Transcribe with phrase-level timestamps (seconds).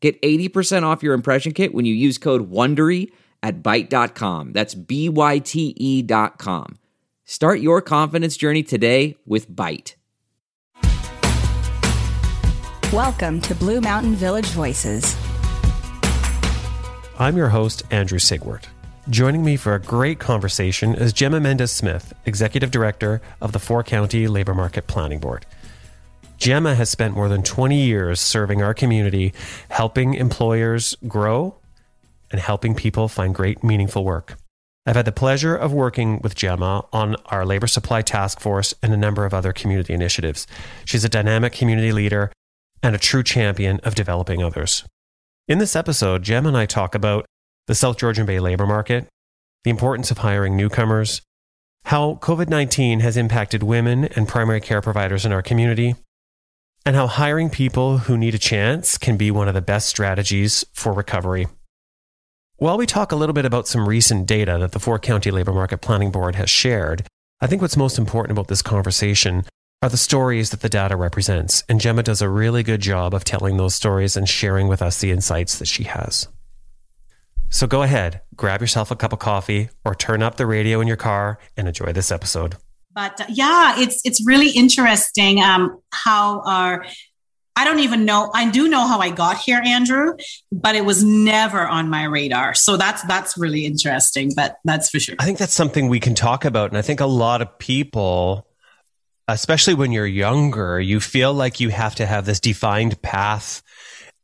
[0.00, 3.10] Get 80% off your impression kit when you use code WONDERY
[3.42, 4.52] at Byte.com.
[4.52, 6.78] That's B-Y-T-E dot com.
[7.24, 9.94] Start your confidence journey today with Byte.
[12.92, 15.16] Welcome to Blue Mountain Village Voices.
[17.18, 18.64] I'm your host, Andrew Sigwart.
[19.10, 23.82] Joining me for a great conversation is Gemma Mendez Smith, Executive Director of the Four
[23.82, 25.44] County Labor Market Planning Board.
[26.38, 29.34] Gemma has spent more than 20 years serving our community,
[29.70, 31.56] helping employers grow
[32.30, 34.38] and helping people find great, meaningful work.
[34.86, 38.94] I've had the pleasure of working with Gemma on our labor supply task force and
[38.94, 40.46] a number of other community initiatives.
[40.84, 42.30] She's a dynamic community leader
[42.84, 44.84] and a true champion of developing others.
[45.48, 47.26] In this episode, Gemma and I talk about
[47.66, 49.08] the South Georgian Bay labor market,
[49.64, 51.20] the importance of hiring newcomers,
[51.86, 55.96] how COVID 19 has impacted women and primary care providers in our community,
[56.84, 60.64] and how hiring people who need a chance can be one of the best strategies
[60.72, 61.46] for recovery.
[62.56, 65.52] While we talk a little bit about some recent data that the Four County Labor
[65.52, 67.06] Market Planning Board has shared,
[67.40, 69.44] I think what's most important about this conversation
[69.80, 71.62] are the stories that the data represents.
[71.68, 75.00] And Gemma does a really good job of telling those stories and sharing with us
[75.00, 76.26] the insights that she has.
[77.48, 80.88] So go ahead, grab yourself a cup of coffee or turn up the radio in
[80.88, 82.56] your car and enjoy this episode
[82.98, 86.84] but uh, yeah, it's it's really interesting um, how our
[87.54, 88.28] I don't even know.
[88.34, 90.14] I do know how I got here, Andrew,
[90.50, 92.54] but it was never on my radar.
[92.54, 94.32] So that's that's really interesting.
[94.34, 95.14] But that's for sure.
[95.20, 98.48] I think that's something we can talk about, and I think a lot of people,
[99.28, 103.62] especially when you're younger, you feel like you have to have this defined path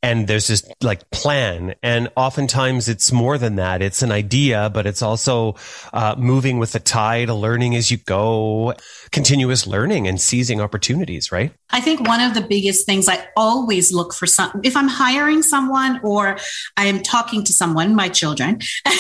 [0.05, 4.87] and there's this like plan and oftentimes it's more than that it's an idea but
[4.87, 5.55] it's also
[5.95, 8.75] uh, moving with the tide learning as you go
[9.13, 13.93] continuous learning and seizing opportunities right i think one of the biggest things i always
[13.93, 16.37] look for some if i'm hiring someone or
[16.77, 18.59] i am talking to someone my children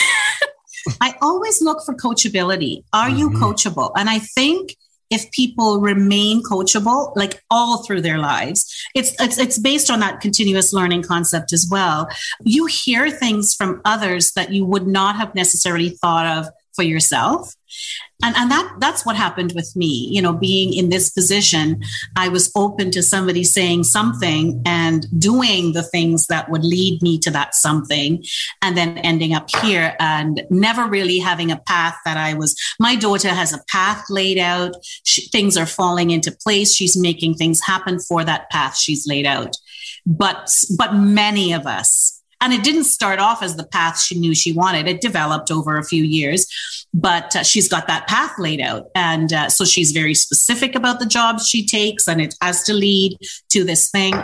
[1.01, 2.85] I always look for coachability.
[2.93, 3.19] Are mm-hmm.
[3.19, 3.93] you coachable?
[3.97, 4.77] And I think
[5.11, 8.73] if people remain coachable like all through their lives.
[8.95, 12.09] It's, it's it's based on that continuous learning concept as well.
[12.43, 17.55] You hear things from others that you would not have necessarily thought of for yourself.
[18.23, 20.09] And and that that's what happened with me.
[20.11, 21.83] You know being in this position
[22.17, 27.19] i was open to somebody saying something and doing the things that would lead me
[27.19, 28.25] to that something
[28.62, 32.97] and then ending up here and never really having a path that i was my
[32.97, 34.75] daughter has a path laid out.
[35.05, 36.75] She, things are falling into place.
[36.75, 39.56] She's making things happen for that path she's laid out.
[40.06, 44.34] But but many of us and it didn't start off as the path she knew
[44.34, 44.87] she wanted.
[44.87, 46.47] It developed over a few years,
[46.93, 48.89] but uh, she's got that path laid out.
[48.95, 52.75] And uh, so she's very specific about the jobs she takes and it has to
[52.75, 53.19] lead
[53.50, 54.15] to this thing.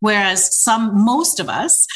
[0.00, 1.86] Whereas some, most of us,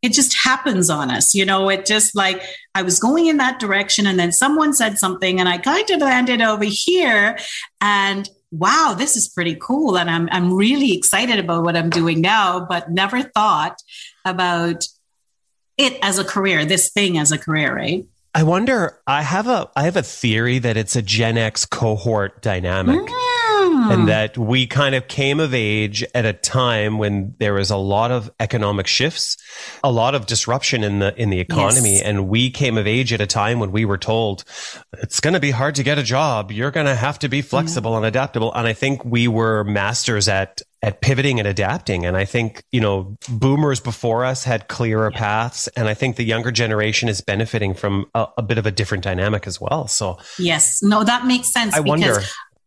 [0.00, 1.34] it just happens on us.
[1.34, 2.42] You know, it just like
[2.74, 6.00] I was going in that direction and then someone said something and I kind of
[6.00, 7.36] landed over here
[7.80, 9.98] and wow, this is pretty cool.
[9.98, 13.76] And I'm, I'm really excited about what I'm doing now, but never thought
[14.28, 14.86] about
[15.76, 18.06] it as a career, this thing as a career, right?
[18.34, 19.00] I wonder.
[19.06, 23.00] I have a I have a theory that it's a Gen X cohort dynamic.
[23.00, 23.38] Mm
[23.90, 27.76] and that we kind of came of age at a time when there was a
[27.76, 29.36] lot of economic shifts,
[29.82, 32.02] a lot of disruption in the in the economy, yes.
[32.02, 34.44] and we came of age at a time when we were told
[34.98, 36.52] it's going to be hard to get a job.
[36.52, 38.04] You're going to have to be flexible mm-hmm.
[38.04, 38.52] and adaptable.
[38.52, 42.06] And I think we were masters at at pivoting and adapting.
[42.06, 45.18] And I think, you know, boomers before us had clearer yeah.
[45.18, 45.68] paths.
[45.68, 49.02] And I think the younger generation is benefiting from a, a, bit of a different
[49.02, 49.88] dynamic as well.
[49.88, 51.74] So, yes, no, that makes sense.
[51.74, 52.20] I wonder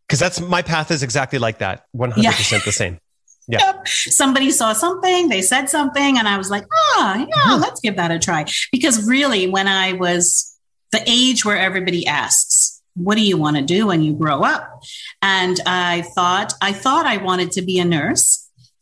[0.07, 2.31] because that's my path is exactly like that 100% yeah.
[2.65, 2.99] the same
[3.47, 3.87] yeah yep.
[3.87, 7.61] somebody saw something they said something and i was like ah yeah mm-hmm.
[7.61, 10.57] let's give that a try because really when i was
[10.91, 14.81] the age where everybody asks what do you want to do when you grow up
[15.21, 18.41] and i thought i thought i wanted to be a nurse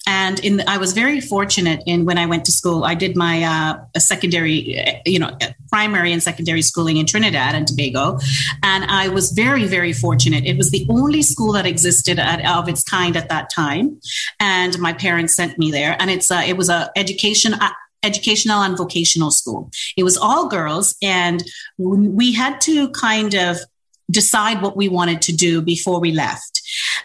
[0.10, 2.84] and in I was very fortunate in when I went to school.
[2.84, 5.38] I did my uh, secondary, you know,
[5.70, 8.18] primary and secondary schooling in Trinidad and Tobago,
[8.64, 10.46] and I was very very fortunate.
[10.46, 14.00] It was the only school that existed at, of its kind at that time,
[14.40, 15.96] and my parents sent me there.
[16.00, 17.54] And it's it was a education
[18.02, 19.70] educational and vocational school.
[19.96, 21.44] It was all girls, and
[21.78, 23.58] we had to kind of
[24.10, 26.62] decide what we wanted to do before we left.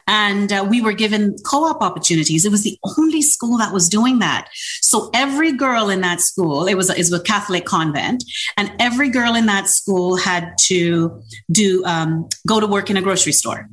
[0.06, 2.44] And uh, we were given co op opportunities.
[2.44, 4.48] It was the only school that was doing that.
[4.80, 8.24] So every girl in that school, it was, it was a Catholic convent,
[8.56, 13.02] and every girl in that school had to do um, go to work in a
[13.02, 13.68] grocery store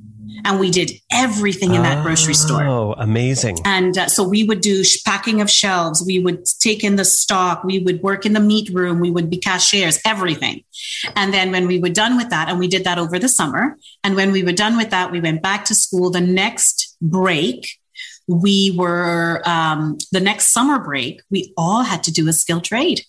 [0.46, 2.64] and we did everything in that grocery store.
[2.64, 3.58] Oh, amazing.
[3.66, 7.06] And uh, so we would do sh- packing of shelves, we would take in the
[7.06, 10.64] stock, we would work in the meat room, we would be cashiers, everything.
[11.16, 13.78] And then when we were done with that, and we did that over the summer,
[14.04, 16.10] and when we were done with that, we went back to school.
[16.10, 17.68] The next break,
[18.28, 23.06] we were, um, the next summer break, we all had to do a skill trade.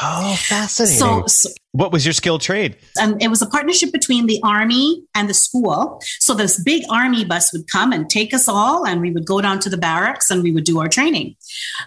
[0.00, 0.98] Oh, fascinating.
[0.98, 2.76] So, so, what was your skill trade?
[2.98, 6.00] And it was a partnership between the army and the school.
[6.18, 9.40] So this big army bus would come and take us all, and we would go
[9.40, 11.36] down to the barracks and we would do our training.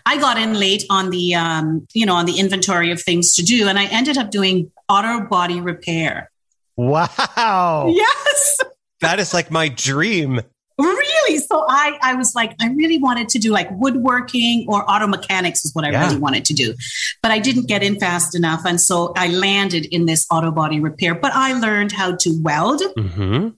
[0.05, 3.43] I got in late on the, um, you know, on the inventory of things to
[3.43, 6.31] do, and I ended up doing auto body repair.
[6.77, 7.91] Wow.
[7.93, 8.59] Yes.
[9.01, 10.41] That is like my dream.
[10.77, 11.37] Really?
[11.39, 15.63] So I, I was like, I really wanted to do like woodworking or auto mechanics
[15.65, 16.05] is what I Yeah.
[16.07, 16.73] really wanted to do.
[17.21, 18.61] But I didn't get in fast enough.
[18.65, 21.15] And so I landed in this auto body repair.
[21.15, 23.49] But I learned how to weld hmm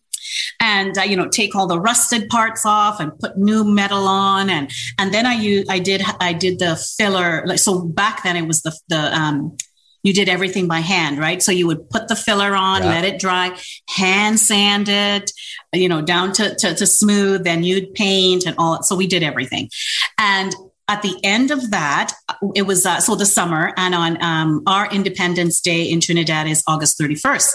[0.60, 4.50] and uh, you know take all the rusted parts off and put new metal on
[4.50, 4.70] and
[5.00, 8.46] and then I used I did I did the filler like so back then it
[8.46, 9.56] was the the um
[10.04, 12.90] you did everything by hand right so you would put the filler on Yeah.
[12.90, 13.58] let it dry
[13.90, 15.32] hand sand it
[15.74, 19.24] you know down to, to to smooth then you'd paint and all so we did
[19.24, 19.70] everything.
[20.18, 20.54] And
[20.88, 22.14] at the end of that
[22.56, 26.64] it was uh, so the summer and on um, our independence day in trinidad is
[26.68, 27.52] august 31st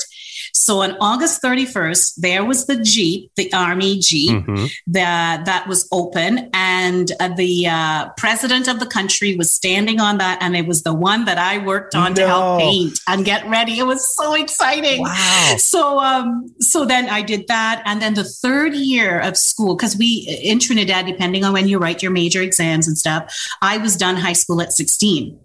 [0.52, 5.88] so on August 31st, there was the Jeep, the Army Jeep, hmm that that was
[5.92, 10.66] open, and uh, the uh, president of the country was standing on that, and it
[10.66, 13.78] was the one that I worked on to help paint and get ready.
[13.78, 15.02] It was so exciting.
[15.02, 15.54] Wow.
[15.58, 19.96] So, um, so then I did that, and then the third year of school, because
[19.96, 23.96] we in Trinidad, depending on when you write your major exams and stuff, I was
[23.96, 25.38] done high school at 16.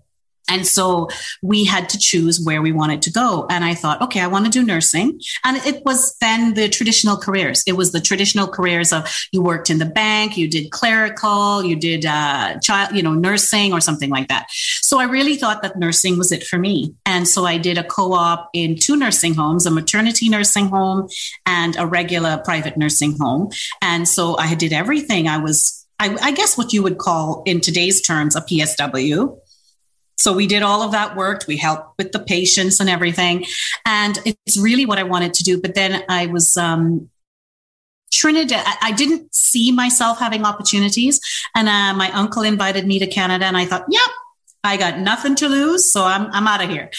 [0.47, 1.09] And so
[1.41, 3.45] we had to choose where we wanted to go.
[3.49, 5.19] And I thought, okay, I want to do nursing.
[5.44, 7.63] And it was then the traditional careers.
[7.67, 11.75] It was the traditional careers of you worked in the bank, you did clerical, you
[11.75, 14.47] did uh, child, you know, nursing or something like that.
[14.49, 16.93] So I really thought that nursing was it for me.
[17.05, 21.07] And so I did a co-op in two nursing homes, a maternity nursing home
[21.45, 23.50] and a regular private nursing home.
[23.81, 25.27] And so I did everything.
[25.27, 29.38] I was, I, I guess what you would call in today's terms, a PSW.
[30.17, 31.43] So we did all of that work.
[31.47, 33.45] We helped with the patients and everything.
[33.85, 35.61] And it's really what I wanted to do.
[35.61, 37.09] But then I was, um,
[38.11, 41.19] Trinidad, I- didn't see myself having opportunities.
[41.55, 44.09] And uh, my uncle invited me to Canada, and I thought, yep,
[44.63, 45.91] I got nothing to lose.
[45.91, 46.89] So I'm, I'm out of here.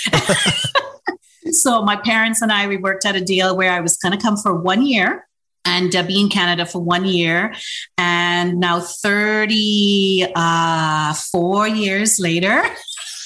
[1.51, 4.23] so my parents and I, we worked out a deal where I was going to
[4.23, 5.27] come for one year
[5.65, 7.55] and uh, be in Canada for one year.
[7.97, 12.65] And now 34 uh, years later,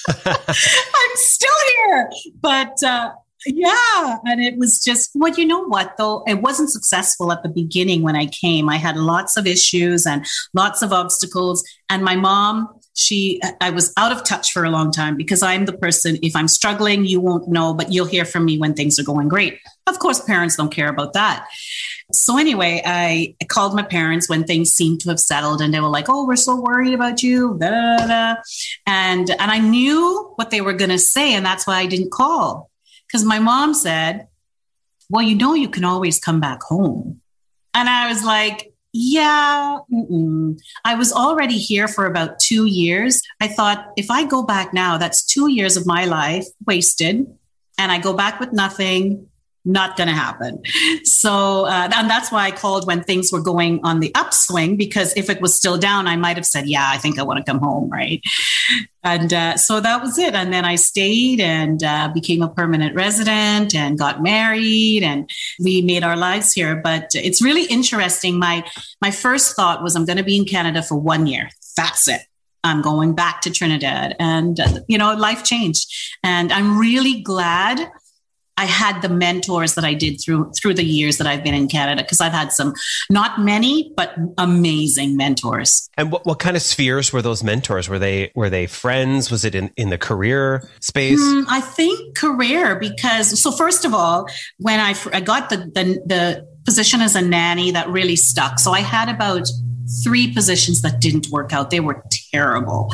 [0.08, 2.10] I'm still here.
[2.40, 3.12] But uh,
[3.46, 6.22] yeah, and it was just, well, you know what, though?
[6.26, 8.68] It wasn't successful at the beginning when I came.
[8.68, 11.64] I had lots of issues and lots of obstacles.
[11.88, 15.64] And my mom, she, I was out of touch for a long time because I'm
[15.64, 18.98] the person, if I'm struggling, you won't know, but you'll hear from me when things
[18.98, 19.58] are going great.
[19.86, 21.46] Of course, parents don't care about that.
[22.12, 25.88] So anyway, I called my parents when things seemed to have settled, and they were
[25.88, 28.34] like, "Oh, we're so worried about you," da, da, da.
[28.86, 32.12] and and I knew what they were going to say, and that's why I didn't
[32.12, 32.70] call
[33.06, 34.28] because my mom said,
[35.08, 37.22] "Well, you know, you can always come back home,"
[37.72, 40.58] and I was like, "Yeah." Mm-mm.
[40.84, 43.22] I was already here for about two years.
[43.40, 47.26] I thought if I go back now, that's two years of my life wasted,
[47.78, 49.28] and I go back with nothing
[49.64, 50.62] not going to happen.
[51.04, 55.16] So, uh, and that's why I called when things were going on the upswing, because
[55.16, 57.44] if it was still down, I might have said, yeah, I think I want to
[57.44, 57.88] come home.
[57.88, 58.22] Right.
[59.04, 60.34] And uh, so that was it.
[60.34, 65.28] And then I stayed and uh, became a permanent resident and got married and
[65.60, 66.76] we made our lives here.
[66.76, 68.38] But it's really interesting.
[68.38, 68.64] My,
[69.00, 71.50] my first thought was I'm going to be in Canada for one year.
[71.76, 72.20] That's it.
[72.64, 74.14] I'm going back to Trinidad.
[74.20, 75.92] And, uh, you know, life changed.
[76.22, 77.90] And I'm really glad
[78.56, 81.68] I had the mentors that I did through through the years that I've been in
[81.68, 82.74] Canada because I've had some
[83.10, 85.88] not many but amazing mentors.
[85.96, 87.88] And what, what kind of spheres were those mentors?
[87.88, 89.30] Were they were they friends?
[89.30, 91.20] Was it in, in the career space?
[91.20, 94.26] Mm, I think career because so first of all,
[94.58, 98.58] when I, I got the, the the position as a nanny, that really stuck.
[98.58, 99.48] So I had about
[100.04, 101.70] three positions that didn't work out.
[101.70, 102.92] They were terrible.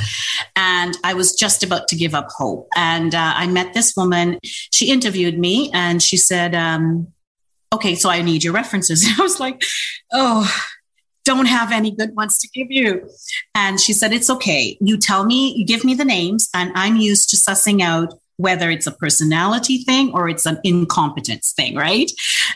[0.56, 2.68] And I was just about to give up hope.
[2.76, 4.38] And uh, I met this woman.
[4.42, 7.08] She interviewed me and she said, um,
[7.72, 9.06] Okay, so I need your references.
[9.18, 9.62] I was like,
[10.12, 10.50] Oh,
[11.24, 13.08] don't have any good ones to give you.
[13.54, 14.78] And she said, It's okay.
[14.80, 18.70] You tell me, you give me the names, and I'm used to sussing out whether
[18.70, 22.10] it's a personality thing or it's an incompetence thing, right?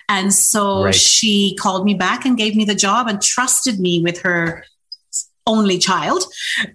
[0.09, 0.95] And so right.
[0.95, 4.65] she called me back and gave me the job and trusted me with her
[5.47, 6.25] only child.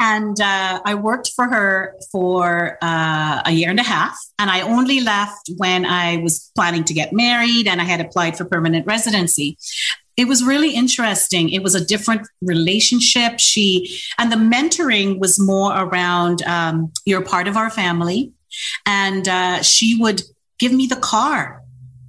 [0.00, 4.16] and uh, I worked for her for uh, a year and a half.
[4.38, 8.36] And I only left when I was planning to get married and I had applied
[8.36, 9.56] for permanent residency
[10.16, 11.48] it was really interesting.
[11.48, 13.38] It was a different relationship.
[13.40, 18.32] She and the mentoring was more around um, you're part of our family,
[18.84, 20.20] and uh, she would
[20.58, 21.59] give me the car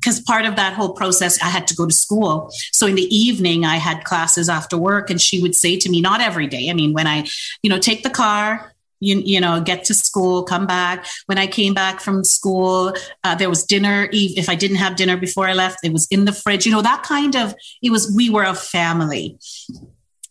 [0.01, 2.51] because part of that whole process I had to go to school.
[2.73, 6.01] So in the evening I had classes after work, and she would say to me,
[6.01, 6.69] not every day.
[6.69, 7.27] I mean, when I,
[7.61, 11.07] you know, take the car, you, you know, get to school, come back.
[11.27, 12.93] When I came back from school,
[13.23, 14.09] uh, there was dinner.
[14.11, 16.65] If I didn't have dinner before I left, it was in the fridge.
[16.65, 19.37] You know, that kind of, it was, we were a family.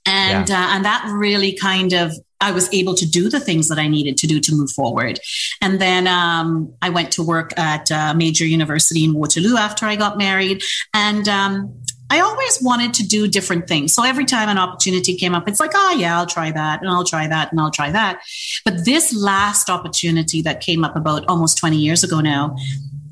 [0.07, 0.67] And, yeah.
[0.67, 3.89] uh, and that really kind of, I was able to do the things that I
[3.89, 5.21] needed to do to move forward.
[5.61, 9.97] And then um, I went to work at a major university in Waterloo after I
[9.97, 10.63] got married.
[10.95, 13.95] And um, I always wanted to do different things.
[13.95, 16.91] So every time an opportunity came up, it's like, oh, yeah, I'll try that and
[16.91, 18.21] I'll try that and I'll try that.
[18.65, 22.57] But this last opportunity that came up about almost 20 years ago now,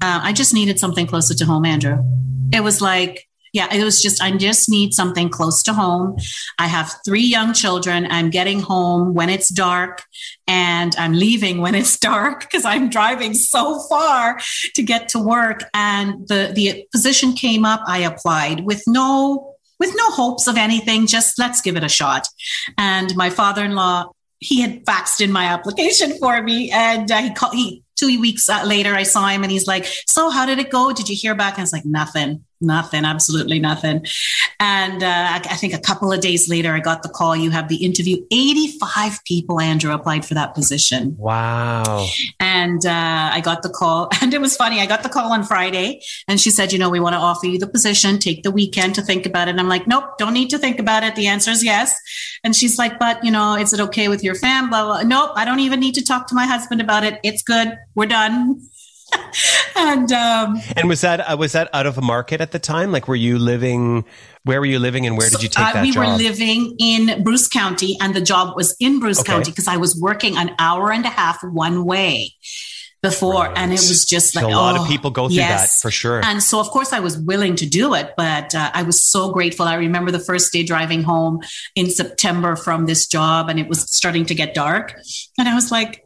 [0.02, 2.02] uh, I just needed something closer to home, Andrew.
[2.52, 6.16] It was like, yeah, it was just, I just need something close to home.
[6.58, 8.06] I have three young children.
[8.10, 10.02] I'm getting home when it's dark
[10.46, 14.40] and I'm leaving when it's dark because I'm driving so far
[14.74, 15.64] to get to work.
[15.74, 17.80] And the, the position came up.
[17.86, 21.06] I applied with no, with no hopes of anything.
[21.06, 22.28] Just let's give it a shot.
[22.76, 27.54] And my father-in-law, he had faxed in my application for me and uh, he called,
[27.54, 30.70] he, two weeks uh, later, I saw him and he's like, so how did it
[30.70, 30.92] go?
[30.92, 31.54] Did you hear back?
[31.54, 34.04] And I was like, nothing nothing, absolutely nothing.
[34.60, 37.36] And uh, I think a couple of days later, I got the call.
[37.36, 38.24] You have the interview.
[38.30, 41.16] 85 people, Andrew, applied for that position.
[41.16, 42.06] Wow.
[42.40, 44.08] And uh, I got the call.
[44.20, 44.80] And it was funny.
[44.80, 47.46] I got the call on Friday and she said, you know, we want to offer
[47.46, 48.18] you the position.
[48.18, 49.52] Take the weekend to think about it.
[49.52, 51.14] And I'm like, nope, don't need to think about it.
[51.14, 51.94] The answer is yes.
[52.44, 54.68] And she's like, but, you know, is it okay with your fam?
[54.68, 55.02] Blah, blah.
[55.02, 57.20] Nope, I don't even need to talk to my husband about it.
[57.22, 57.78] It's good.
[57.94, 58.60] We're done.
[59.76, 62.92] And um, and was that uh, was that out of a market at the time?
[62.92, 64.04] Like, were you living?
[64.44, 66.06] Where were you living, and where did you take uh, that we job?
[66.06, 69.32] were living in Bruce County, and the job was in Bruce okay.
[69.32, 72.34] County because I was working an hour and a half one way
[73.00, 73.56] before right.
[73.56, 75.70] and it was just like a lot oh, of people go through yes.
[75.70, 78.72] that for sure and so of course i was willing to do it but uh,
[78.74, 81.40] i was so grateful i remember the first day driving home
[81.76, 84.94] in september from this job and it was starting to get dark
[85.38, 86.04] and i was like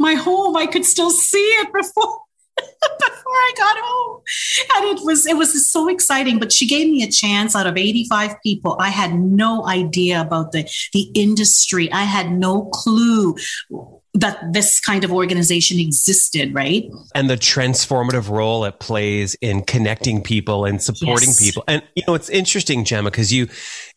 [0.00, 2.23] my home i could still see it before
[2.98, 4.22] before I got home.
[4.76, 6.38] And it was it was so exciting.
[6.38, 8.76] But she gave me a chance out of 85 people.
[8.80, 11.90] I had no idea about the, the industry.
[11.92, 13.36] I had no clue
[14.14, 16.88] that this kind of organization existed, right?
[17.16, 21.40] And the transformative role it plays in connecting people and supporting yes.
[21.40, 21.64] people.
[21.66, 23.48] And you know, it's interesting, Gemma, because you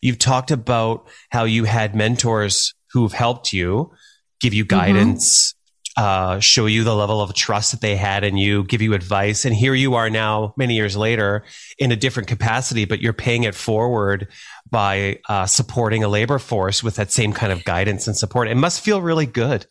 [0.02, 3.92] you've talked about how you had mentors who've helped you,
[4.40, 5.57] give you mm-hmm.
[5.98, 9.44] Uh, show you the level of trust that they had in you, give you advice.
[9.44, 11.42] And here you are now, many years later,
[11.76, 14.28] in a different capacity, but you're paying it forward
[14.70, 18.46] by uh, supporting a labor force with that same kind of guidance and support.
[18.46, 19.66] It must feel really good.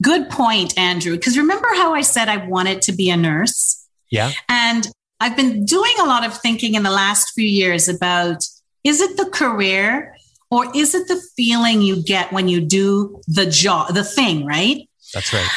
[0.00, 1.16] Good point, Andrew.
[1.16, 3.84] Because remember how I said I wanted to be a nurse?
[4.10, 4.30] Yeah.
[4.48, 4.86] And
[5.18, 8.44] I've been doing a lot of thinking in the last few years about
[8.84, 10.14] is it the career
[10.52, 14.87] or is it the feeling you get when you do the job, the thing, right?
[15.14, 15.48] That's right.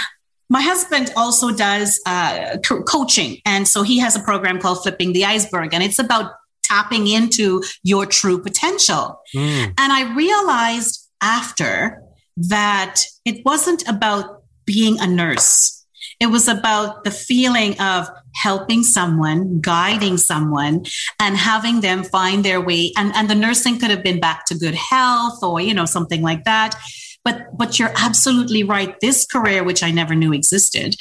[0.50, 3.38] My husband also does uh, co- coaching.
[3.46, 7.63] And so he has a program called Flipping the Iceberg, and it's about tapping into
[7.84, 9.20] your true potential.
[9.36, 9.74] Mm.
[9.77, 12.01] And I realized after
[12.38, 15.86] that it wasn't about being a nurse.
[16.20, 20.86] It was about the feeling of helping someone, guiding someone,
[21.20, 22.91] and having them find their way.
[22.96, 26.22] And, and the nursing could have been back to good health or, you know, something
[26.22, 26.75] like that.
[27.23, 28.99] But but you're absolutely right.
[28.99, 30.95] This career, which I never knew existed,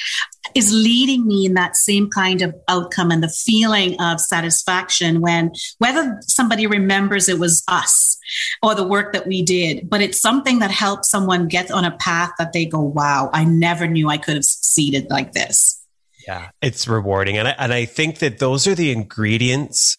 [0.55, 5.53] is leading me in that same kind of outcome and the feeling of satisfaction when
[5.79, 8.19] whether somebody remembers it was us
[8.63, 11.97] or the work that we did, but it's something that helps someone get on a
[11.97, 15.83] path that they go, wow, I never knew I could have succeeded like this.
[16.27, 17.39] Yeah, it's rewarding.
[17.39, 19.97] And I, and I think that those are the ingredients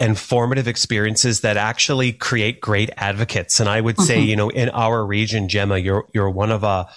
[0.00, 3.60] and formative experiences that actually create great advocates.
[3.60, 4.28] And I would say, mm-hmm.
[4.28, 6.88] you know, in our region, Gemma, you're you're one of a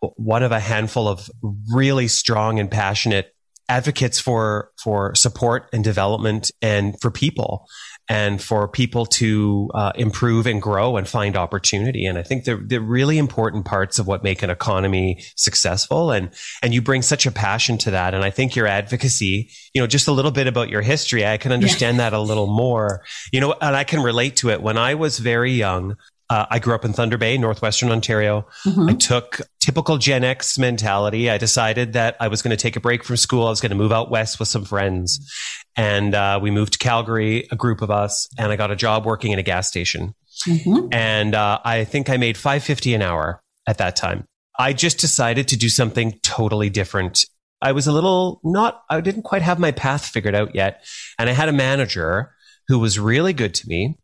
[0.00, 1.30] one of a handful of
[1.72, 3.34] really strong and passionate
[3.68, 7.66] advocates for for support and development and for people
[8.12, 12.04] and for people to uh, improve and grow and find opportunity.
[12.04, 16.10] And I think they're, they're really important parts of what make an economy successful.
[16.10, 16.28] And,
[16.62, 18.12] and you bring such a passion to that.
[18.12, 21.38] And I think your advocacy, you know, just a little bit about your history, I
[21.38, 22.10] can understand yeah.
[22.10, 23.02] that a little more,
[23.32, 24.60] you know, and I can relate to it.
[24.60, 25.96] When I was very young,
[26.28, 28.46] uh, I grew up in Thunder Bay, Northwestern Ontario.
[28.66, 28.88] Mm-hmm.
[28.88, 31.30] I took typical Gen X mentality.
[31.30, 33.46] I decided that I was going to take a break from school.
[33.46, 35.30] I was going to move out west with some friends.
[35.76, 39.06] And uh, we moved to Calgary, a group of us, and I got a job
[39.06, 40.14] working in a gas station.
[40.46, 40.88] Mm-hmm.
[40.92, 44.26] And uh, I think I made 550 an hour at that time.
[44.58, 47.24] I just decided to do something totally different.
[47.62, 50.84] I was a little not, I didn't quite have my path figured out yet.
[51.18, 52.34] And I had a manager
[52.68, 53.98] who was really good to me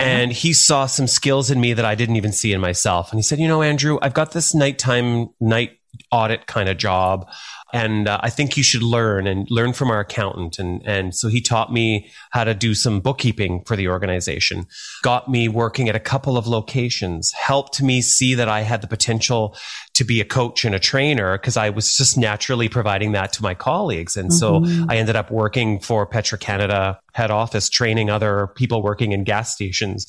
[0.00, 3.10] and he saw some skills in me that I didn't even see in myself.
[3.10, 5.72] And he said, you know, Andrew, I've got this nighttime night
[6.12, 7.28] audit kind of job
[7.72, 10.58] and uh, I think you should learn and learn from our accountant.
[10.58, 14.66] And and so he taught me how to do some bookkeeping for the organization,
[15.02, 18.86] got me working at a couple of locations, helped me see that I had the
[18.86, 19.56] potential
[19.94, 23.42] to be a coach and a trainer because I was just naturally providing that to
[23.42, 24.16] my colleagues.
[24.16, 24.86] And mm-hmm.
[24.86, 29.24] so I ended up working for Petro Canada head office, training other people working in
[29.24, 30.06] gas stations.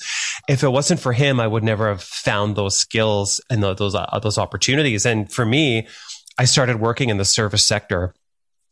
[0.48, 4.20] If it wasn't for him, I would never have found those skills and those uh,
[4.22, 5.06] those opportunities.
[5.06, 5.88] And for me,
[6.40, 8.16] I started working in the service sector,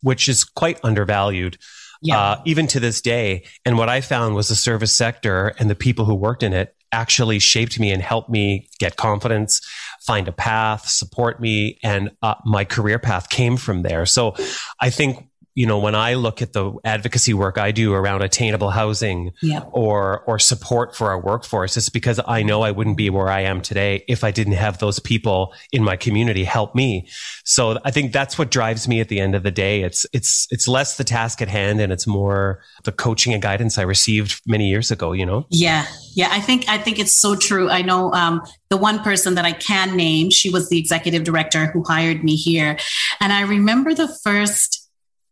[0.01, 1.57] which is quite undervalued.
[1.99, 2.19] Yeah.
[2.19, 3.43] Uh, even to this day.
[3.65, 6.75] And what I found was the service sector and the people who worked in it
[6.91, 9.61] actually shaped me and helped me get confidence,
[10.05, 11.79] find a path, support me.
[11.83, 14.05] And uh, my career path came from there.
[14.05, 14.35] So
[14.79, 18.69] I think you know, when I look at the advocacy work I do around attainable
[18.69, 19.67] housing yep.
[19.71, 23.41] or or support for our workforce, it's because I know I wouldn't be where I
[23.41, 27.09] am today if I didn't have those people in my community help me.
[27.43, 29.81] So I think that's what drives me at the end of the day.
[29.81, 33.79] It's it's it's less the task at hand and it's more the coaching and guidance
[33.79, 35.47] I received many years ago, you know?
[35.49, 35.87] Yeah.
[36.13, 36.29] Yeah.
[36.29, 37.67] I think I think it's so true.
[37.67, 41.65] I know um, the one person that I can name, she was the executive director
[41.65, 42.77] who hired me here.
[43.19, 44.86] And I remember the first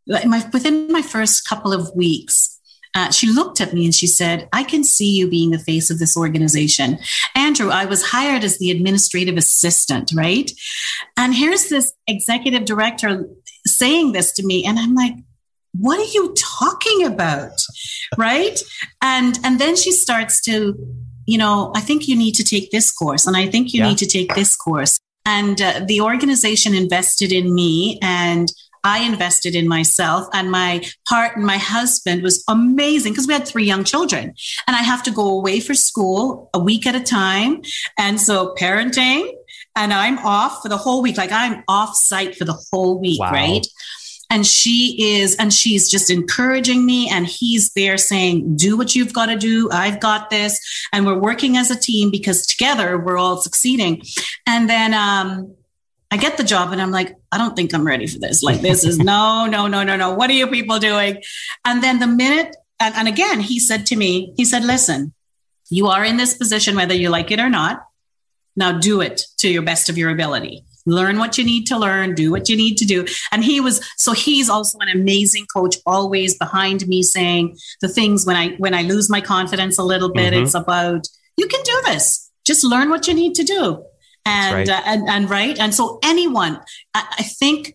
[0.07, 2.55] my, within my first couple of weeks,
[2.95, 5.89] uh, she looked at me and she said, I can see you being the face
[5.89, 6.97] of this organization.
[7.35, 10.49] Andrew, I was hired as the administrative assistant, right?
[11.17, 13.27] And here's this executive director
[13.67, 14.65] saying this to me.
[14.65, 15.13] And I'm like,
[15.77, 17.51] what are you talking about?
[18.17, 18.57] right.
[19.01, 20.75] And, and then she starts to,
[21.25, 23.89] you know, I think you need to take this course and I think you yeah.
[23.89, 24.99] need to take this course.
[25.25, 28.47] And uh, the organization invested in me and
[28.85, 33.47] I invested in myself and my part and my husband was amazing because we had
[33.47, 34.33] three young children
[34.67, 37.63] and I have to go away for school a week at a time.
[37.97, 39.27] And so parenting
[39.75, 41.17] and I'm off for the whole week.
[41.17, 43.31] Like I'm off site for the whole week, wow.
[43.31, 43.65] right?
[44.31, 49.13] and she is and she's just encouraging me and he's there saying do what you've
[49.13, 50.59] got to do i've got this
[50.91, 54.01] and we're working as a team because together we're all succeeding
[54.47, 55.55] and then um
[56.11, 58.43] I get the job and I'm like, I don't think I'm ready for this.
[58.43, 60.13] Like, this is no, no, no, no, no.
[60.13, 61.21] What are you people doing?
[61.65, 65.13] And then the minute, and, and again, he said to me, he said, listen,
[65.69, 67.85] you are in this position, whether you like it or not.
[68.55, 70.63] Now do it to your best of your ability.
[70.85, 73.05] Learn what you need to learn, do what you need to do.
[73.31, 78.25] And he was, so he's also an amazing coach, always behind me saying the things
[78.25, 80.43] when I, when I lose my confidence a little bit, mm-hmm.
[80.43, 82.29] it's about, you can do this.
[82.45, 83.83] Just learn what you need to do
[84.25, 84.69] and right.
[84.69, 86.59] Uh, and and right and so anyone
[86.93, 87.73] I, I think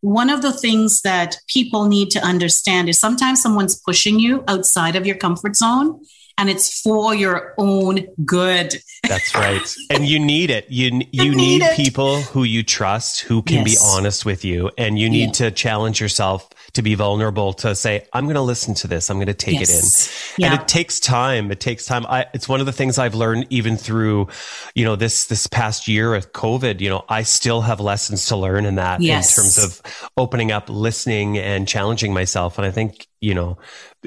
[0.00, 4.94] one of the things that people need to understand is sometimes someone's pushing you outside
[4.94, 6.00] of your comfort zone
[6.38, 8.76] and it's for your own good.
[9.06, 9.74] That's right.
[9.90, 10.66] and you need it.
[10.70, 13.74] You you, you need, need people who you trust, who can yes.
[13.74, 15.48] be honest with you, and you need yeah.
[15.48, 19.10] to challenge yourself to be vulnerable to say, I'm going to listen to this.
[19.10, 19.70] I'm going to take yes.
[19.70, 20.42] it in.
[20.42, 20.52] Yeah.
[20.52, 21.50] And it takes time.
[21.50, 22.06] It takes time.
[22.06, 24.28] I, it's one of the things I've learned even through,
[24.74, 28.36] you know, this, this past year with COVID, you know, I still have lessons to
[28.36, 29.36] learn in that yes.
[29.36, 32.58] in terms of opening up, listening and challenging myself.
[32.58, 33.58] And I think, you know,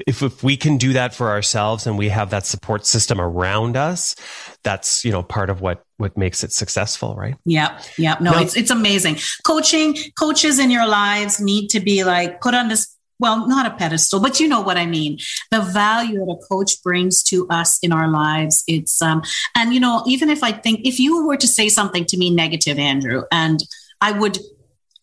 [0.06, 3.76] if, if we can do that for ourselves and we have that support system around
[3.76, 4.14] us,
[4.62, 7.36] that's, you know, part of what, what makes it successful, right?
[7.44, 7.80] Yeah.
[7.98, 8.16] Yeah.
[8.20, 9.18] No, now, it's, it's amazing.
[9.46, 13.76] Coaching, coaches in your lives need to be like put on this well, not a
[13.76, 15.16] pedestal, but you know what I mean.
[15.52, 18.64] The value that a coach brings to us in our lives.
[18.66, 19.22] It's um,
[19.54, 22.30] and you know, even if I think if you were to say something to me
[22.30, 23.60] negative, Andrew, and
[24.00, 24.38] I would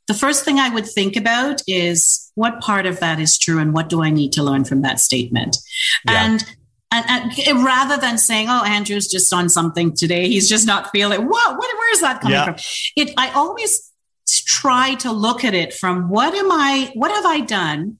[0.09, 3.75] the first thing I would think about is what part of that is true and
[3.75, 5.55] what do I need to learn from that statement?
[6.03, 6.25] Yeah.
[6.25, 6.43] And
[6.91, 11.27] and, and, rather than saying, "Oh, Andrew's just on something today," he's just not feeling.
[11.27, 11.51] What?
[11.51, 12.45] what where is that coming yeah.
[12.45, 12.55] from?
[12.95, 13.13] It.
[13.17, 13.91] I always
[14.47, 16.91] try to look at it from what am I?
[16.95, 17.99] What have I done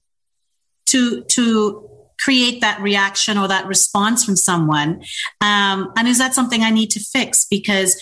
[0.87, 1.87] to to
[2.19, 5.03] create that reaction or that response from someone?
[5.41, 7.45] Um, and is that something I need to fix?
[7.45, 8.01] Because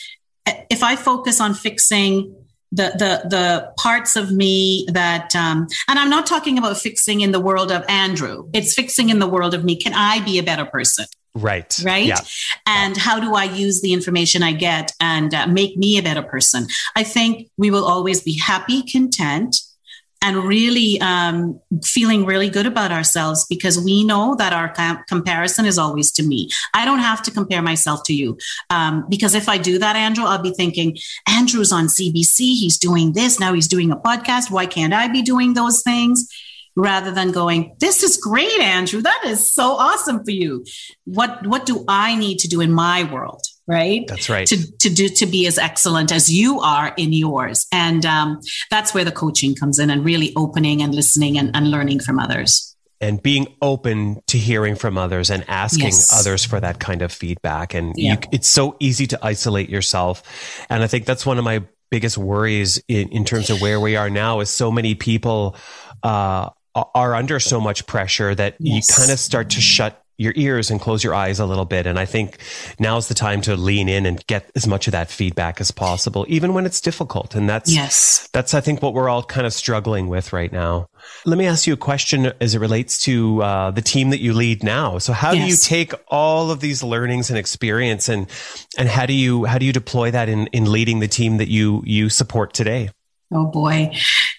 [0.70, 2.34] if I focus on fixing
[2.72, 7.32] the the the parts of me that um, and i'm not talking about fixing in
[7.32, 8.50] the world of andrew.
[8.54, 9.76] It's fixing in the world of me.
[9.76, 11.06] Can i be a better person?
[11.34, 11.78] Right.
[11.84, 12.06] Right?
[12.06, 12.20] Yeah.
[12.66, 13.04] and yeah.
[13.04, 16.68] how do i use the information i get and uh, make me a better person?
[16.96, 19.56] I think we will always be happy content
[20.22, 25.66] and really um, feeling really good about ourselves because we know that our com- comparison
[25.66, 26.50] is always to me.
[26.74, 28.38] I don't have to compare myself to you
[28.70, 30.98] um, because if I do that, Andrew, I'll be thinking,
[31.30, 34.52] Andrew's on CBC, he's doing this, now he's doing a podcast.
[34.52, 36.28] Why can't I be doing those things?
[36.76, 39.02] Rather than going, this is great, Andrew.
[39.02, 40.64] That is so awesome for you.
[41.06, 43.42] What what do I need to do in my world?
[43.68, 44.06] Right?
[44.08, 44.48] That's right.
[44.48, 48.40] To, to do to be as excellent as you are in yours, and um,
[48.72, 52.20] that's where the coaching comes in, and really opening and listening and, and learning from
[52.20, 52.76] others.
[53.00, 56.20] And being open to hearing from others and asking yes.
[56.20, 57.76] others for that kind of feedback.
[57.76, 58.14] And yeah.
[58.14, 60.24] you, it's so easy to isolate yourself.
[60.68, 63.96] And I think that's one of my biggest worries in, in terms of where we
[63.96, 65.56] are now is so many people
[66.02, 68.90] uh, are under so much pressure that yes.
[68.90, 71.86] you kind of start to shut your ears and close your eyes a little bit.
[71.86, 72.38] And I think
[72.80, 76.26] now's the time to lean in and get as much of that feedback as possible,
[76.28, 77.36] even when it's difficult.
[77.36, 80.90] And that's, yes, that's, I think what we're all kind of struggling with right now.
[81.26, 84.34] Let me ask you a question as it relates to uh, the team that you
[84.34, 84.98] lead now.
[84.98, 85.44] So how yes.
[85.44, 88.28] do you take all of these learnings and experience and,
[88.78, 91.48] and how do you, how do you deploy that in, in leading the team that
[91.48, 92.90] you, you support today?
[93.32, 93.92] Oh boy.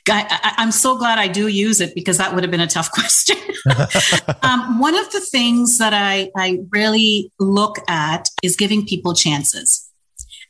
[0.08, 2.90] I, am so glad I do use it because that would have been a tough
[2.92, 3.36] question.
[4.42, 9.84] um, one of the things that I, I really look at is giving people chances.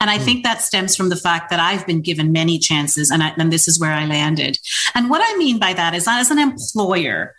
[0.00, 0.24] And I mm.
[0.24, 3.52] think that stems from the fact that I've been given many chances and, I, and
[3.52, 4.56] this is where I landed.
[4.94, 7.34] And what I mean by that is, that as an employer,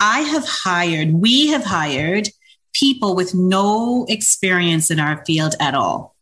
[0.00, 2.28] I have hired, we have hired
[2.74, 6.14] people with no experience in our field at all.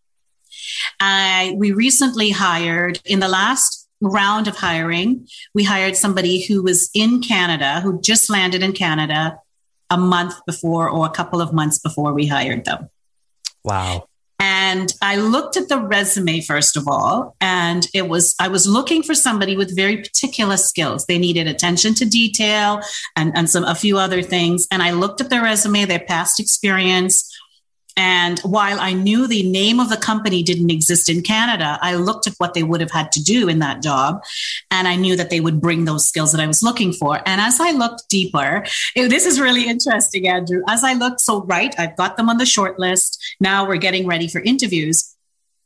[1.00, 6.90] I, we recently hired in the last round of hiring, we hired somebody who was
[6.94, 9.38] in Canada, who just landed in Canada
[9.88, 12.88] a month before or a couple of months before we hired them.
[13.64, 14.08] Wow.
[14.44, 19.04] And I looked at the resume first of all, and it was, I was looking
[19.04, 21.06] for somebody with very particular skills.
[21.06, 22.80] They needed attention to detail
[23.14, 24.66] and, and some, a few other things.
[24.72, 27.31] And I looked at their resume, their past experience,
[27.96, 32.26] and while I knew the name of the company didn't exist in Canada, I looked
[32.26, 34.22] at what they would have had to do in that job.
[34.70, 37.20] And I knew that they would bring those skills that I was looking for.
[37.26, 38.64] And as I looked deeper,
[38.96, 40.62] it, this is really interesting, Andrew.
[40.68, 43.22] As I looked, so right, I've got them on the short list.
[43.40, 45.14] Now we're getting ready for interviews.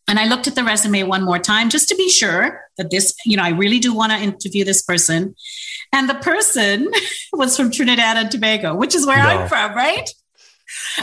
[0.09, 3.15] And I looked at the resume one more time just to be sure that this,
[3.25, 5.35] you know, I really do want to interview this person.
[5.93, 6.93] And the person
[7.33, 9.29] was from Trinidad and Tobago, which is where no.
[9.29, 10.09] I'm from, right?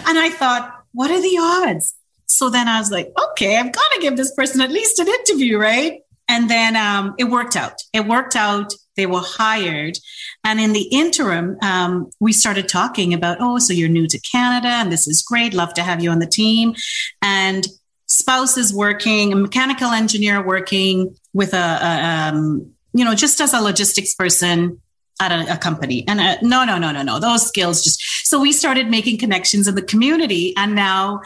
[0.07, 1.95] And I thought, what are the odds?
[2.25, 5.07] So then I was like, okay, I've got to give this person at least an
[5.07, 6.01] interview, right?
[6.27, 7.73] And then um, it worked out.
[7.91, 8.73] It worked out.
[8.95, 9.97] They were hired.
[10.43, 14.67] And in the interim, um, we started talking about, oh, so you're new to Canada
[14.67, 15.53] and this is great.
[15.53, 16.75] Love to have you on the team.
[17.21, 17.67] And
[18.07, 23.53] spouse is working, a mechanical engineer working with a, a um, you know, just as
[23.53, 24.81] a logistics person
[25.31, 26.05] at a, a company.
[26.07, 27.19] And uh, no, no, no, no, no.
[27.19, 28.01] Those skills just.
[28.27, 31.21] So we started making connections in the community, and now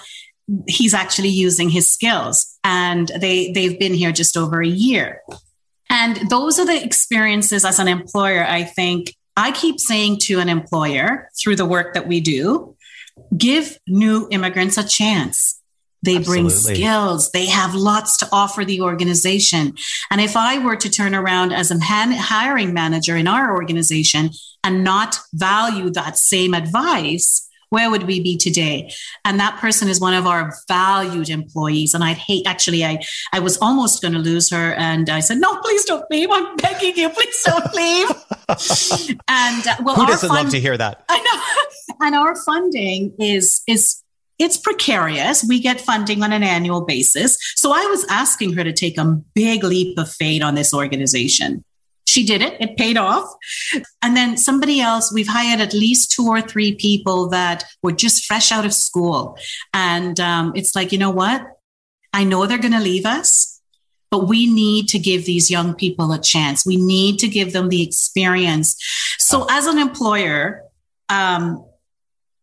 [0.68, 5.22] he's actually using his skills, and they they've been here just over a year.
[5.90, 8.46] And those are the experiences as an employer.
[8.46, 12.76] I think I keep saying to an employer through the work that we do,
[13.38, 15.47] give new immigrants a chance
[16.04, 16.44] they Absolutely.
[16.44, 17.32] bring skills.
[17.32, 19.76] They have lots to offer the organization.
[20.12, 24.30] And if I were to turn around as a hiring manager in our organization
[24.64, 28.92] and not value that same advice, where would we be today?
[29.26, 31.94] And that person is one of our valued employees.
[31.94, 33.00] And I'd hate, actually, I,
[33.34, 34.74] I was almost going to lose her.
[34.74, 36.30] And I said, no, please don't leave.
[36.32, 38.10] I'm begging you, please don't leave.
[39.28, 41.04] and uh, well, who doesn't fund- love to hear that?
[41.10, 41.42] I know.
[42.00, 44.04] And our funding is, is
[44.40, 45.44] it's precarious.
[45.44, 47.38] We get funding on an annual basis.
[47.56, 51.64] So I was asking her to take a big leap of faith on this organization.
[52.08, 53.30] She did it, it paid off.
[54.02, 58.26] And then somebody else, we've hired at least two or three people that were just
[58.26, 59.38] fresh out of school.
[59.74, 61.46] And um, it's like, you know what?
[62.14, 63.62] I know they're going to leave us,
[64.10, 66.66] but we need to give these young people a chance.
[66.66, 68.76] We need to give them the experience.
[69.20, 70.64] So, as an employer,
[71.10, 71.67] um,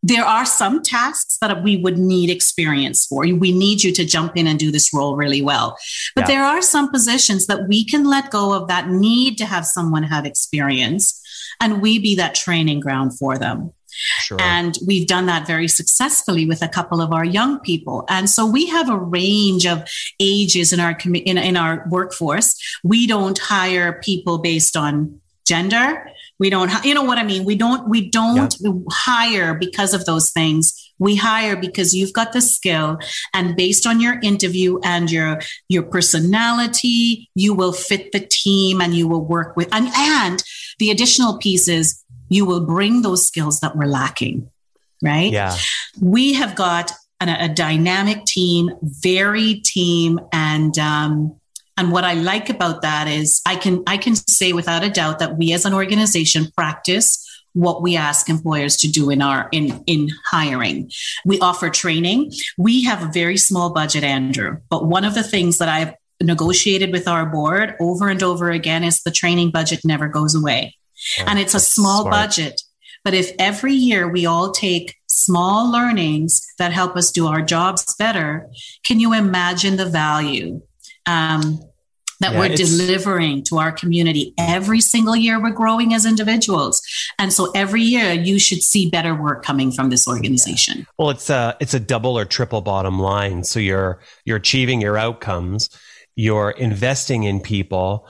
[0.05, 3.21] there are some tasks that we would need experience for.
[3.21, 5.77] We need you to jump in and do this role really well.
[6.13, 6.27] But yeah.
[6.27, 10.03] there are some positions that we can let go of that need to have someone
[10.03, 11.19] have experience
[11.59, 13.73] and we be that training ground for them.
[14.19, 14.37] Sure.
[14.39, 18.05] And we've done that very successfully with a couple of our young people.
[18.07, 19.89] And so we have a range of
[20.19, 22.55] ages in our in, in our workforce.
[22.83, 26.11] We don't hire people based on gender.
[26.37, 27.45] We don't, you know what I mean?
[27.45, 28.71] We don't, we don't yeah.
[28.91, 30.73] hire because of those things.
[30.99, 32.97] We hire because you've got the skill
[33.33, 38.93] and based on your interview and your, your personality, you will fit the team and
[38.93, 40.43] you will work with, and, and
[40.79, 44.49] the additional pieces you will bring those skills that we're lacking,
[45.03, 45.31] right?
[45.31, 45.55] Yeah.
[46.01, 51.39] We have got an, a dynamic team, varied team, and um,
[51.77, 55.19] and what I like about that is I can I can say without a doubt
[55.19, 57.21] that we as an organization practice
[57.53, 60.91] what we ask employers to do in our in in hiring.
[61.25, 62.31] We offer training.
[62.57, 66.91] We have a very small budget, Andrew, but one of the things that I've negotiated
[66.91, 70.75] with our board over and over again is the training budget never goes away.
[71.25, 72.13] And it's a small smart.
[72.13, 72.61] budget.
[73.03, 77.95] But if every year we all take small learnings that help us do our jobs
[77.95, 78.49] better,
[78.83, 80.61] can you imagine the value
[81.05, 81.59] um,
[82.21, 85.41] that yeah, we're delivering to our community every single year?
[85.41, 86.81] We're growing as individuals,
[87.19, 90.79] and so every year you should see better work coming from this organization.
[90.79, 90.85] Yeah.
[90.97, 93.43] Well, it's a it's a double or triple bottom line.
[93.43, 95.69] So you're you're achieving your outcomes,
[96.15, 98.07] you're investing in people.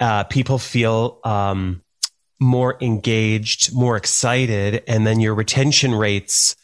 [0.00, 1.80] Uh, people feel um,
[2.40, 6.56] more engaged, more excited, and then your retention rates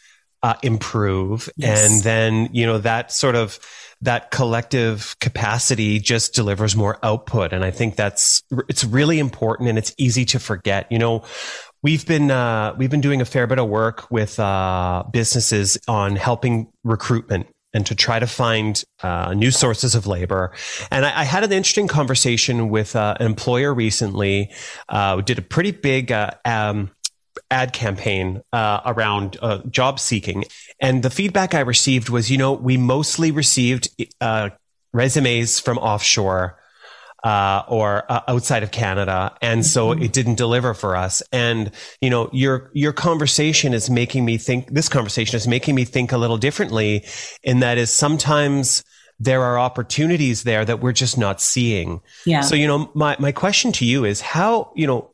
[0.42, 1.48] uh, improve.
[1.56, 1.88] Yes.
[1.88, 3.60] And then, you know, that sort of,
[4.02, 7.52] that collective capacity just delivers more output.
[7.52, 10.90] And I think that's, it's really important and it's easy to forget.
[10.90, 11.24] You know,
[11.82, 16.16] we've been, uh, we've been doing a fair bit of work with, uh, businesses on
[16.16, 20.52] helping recruitment and to try to find uh, new sources of labor.
[20.90, 24.50] And I, I had an interesting conversation with uh, an employer recently.
[24.88, 26.90] Uh, did a pretty big uh, um,
[27.50, 30.44] ad campaign uh, around uh, job seeking,
[30.80, 33.88] and the feedback I received was, you know, we mostly received
[34.92, 36.58] resumes from offshore
[37.22, 40.02] uh, or uh, outside of Canada, and so mm-hmm.
[40.02, 41.22] it didn't deliver for us.
[41.32, 44.72] And you know, your your conversation is making me think.
[44.72, 47.04] This conversation is making me think a little differently,
[47.42, 48.84] in that is sometimes
[49.18, 52.00] there are opportunities there that we're just not seeing.
[52.24, 52.40] Yeah.
[52.40, 55.10] So you know, my my question to you is how you know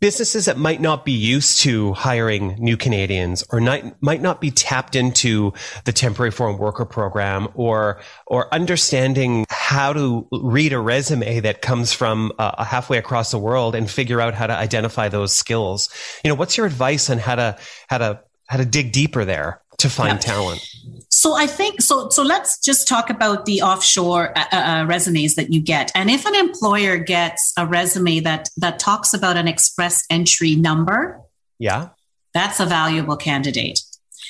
[0.00, 4.50] businesses that might not be used to hiring new Canadians or not, might not be
[4.50, 5.52] tapped into
[5.84, 11.92] the temporary foreign worker program or or understanding how to read a resume that comes
[11.92, 15.88] from uh, halfway across the world and figure out how to identify those skills.
[16.24, 19.61] You know, what's your advice on how to how to how to dig deeper there?
[19.82, 20.18] To find yeah.
[20.18, 20.66] talent?
[21.08, 22.08] So I think so.
[22.08, 25.92] So let's just talk about the offshore uh, uh, uh, resumes that you get.
[25.94, 31.20] And if an employer gets a resume that that talks about an express entry number,
[31.58, 31.90] yeah,
[32.34, 33.80] that's a valuable candidate.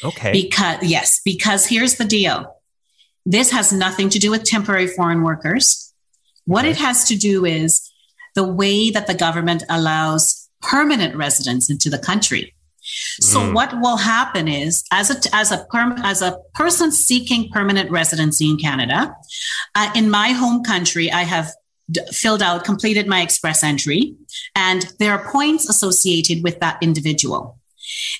[0.04, 0.32] Okay.
[0.32, 2.56] Because yes, because here's the deal.
[3.24, 5.94] This has nothing to do with temporary foreign workers.
[6.44, 6.72] What okay.
[6.72, 7.88] it has to do is
[8.34, 12.54] the way that the government allows permanent residents into the country.
[13.20, 13.54] So mm.
[13.54, 18.50] what will happen is, as a as a perm, as a person seeking permanent residency
[18.50, 19.14] in Canada,
[19.74, 21.50] uh, in my home country, I have
[21.90, 24.14] d- filled out, completed my express entry,
[24.54, 27.58] and there are points associated with that individual.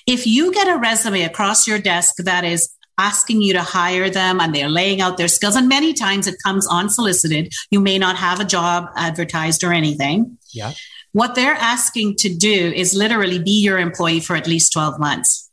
[0.05, 4.39] If you get a resume across your desk that is asking you to hire them
[4.39, 5.55] and they're laying out their skills.
[5.55, 7.51] And many times it comes unsolicited.
[7.71, 10.37] You may not have a job advertised or anything.
[10.51, 10.73] Yeah.
[11.13, 15.49] What they're asking to do is literally be your employee for at least 12 months.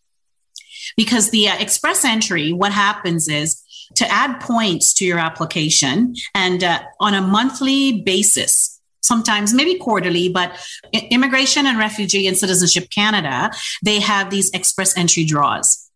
[0.96, 3.62] Because the uh, express entry, what happens is
[3.96, 10.29] to add points to your application and uh, on a monthly basis, sometimes maybe quarterly,
[10.29, 10.59] but
[10.92, 13.51] Immigration and Refugee and Citizenship Canada,
[13.85, 15.90] they have these express entry draws.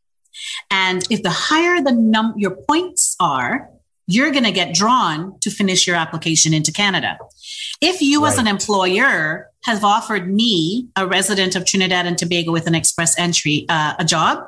[0.71, 3.71] And if the higher the num your points are,
[4.07, 7.19] you're going to get drawn to finish your application into Canada.
[7.81, 8.33] If you, right.
[8.33, 13.19] as an employer, have offered me, a resident of Trinidad and Tobago with an express
[13.19, 14.47] entry, uh, a job,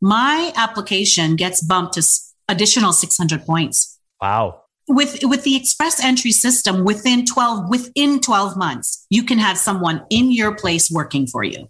[0.00, 2.02] my application gets bumped to
[2.48, 3.98] additional 600 points.
[4.20, 4.62] Wow.
[4.88, 10.04] With, with the express entry system within 12, within 12 months, you can have someone
[10.10, 11.68] in your place working for you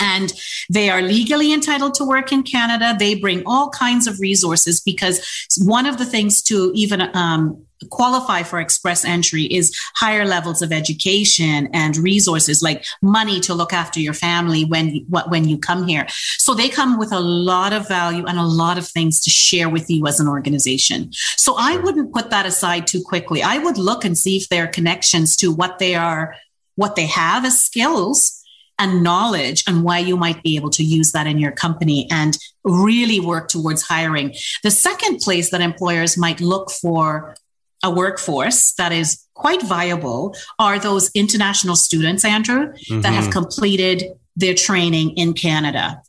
[0.00, 0.32] and
[0.68, 2.96] they are legally entitled to work in Canada.
[2.98, 5.20] They bring all kinds of resources because
[5.58, 10.72] one of the things to even um, qualify for express entry is higher levels of
[10.72, 16.06] education and resources like money to look after your family when when you come here.
[16.38, 19.68] So they come with a lot of value and a lot of things to share
[19.68, 21.10] with you as an organization.
[21.36, 23.42] So i wouldn't put that aside too quickly.
[23.42, 26.34] I would look and see if there are connections to what they are
[26.76, 28.40] what they have as skills
[28.78, 32.38] and knowledge and why you might be able to use that in your company and
[32.64, 34.34] really work towards hiring.
[34.62, 37.36] The second place that employers might look for
[37.82, 43.00] a workforce that is quite viable are those international students, Andrew, mm-hmm.
[43.00, 43.32] that have mm-hmm.
[43.32, 44.04] completed
[44.36, 46.02] their training in Canada.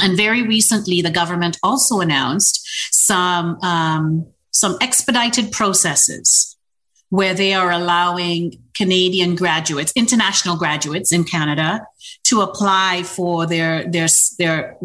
[0.00, 6.56] And very recently, the government also announced some um, some expedited processes
[7.08, 11.86] where they are allowing Canadian graduates, international graduates in Canada,
[12.24, 14.78] to apply for their their their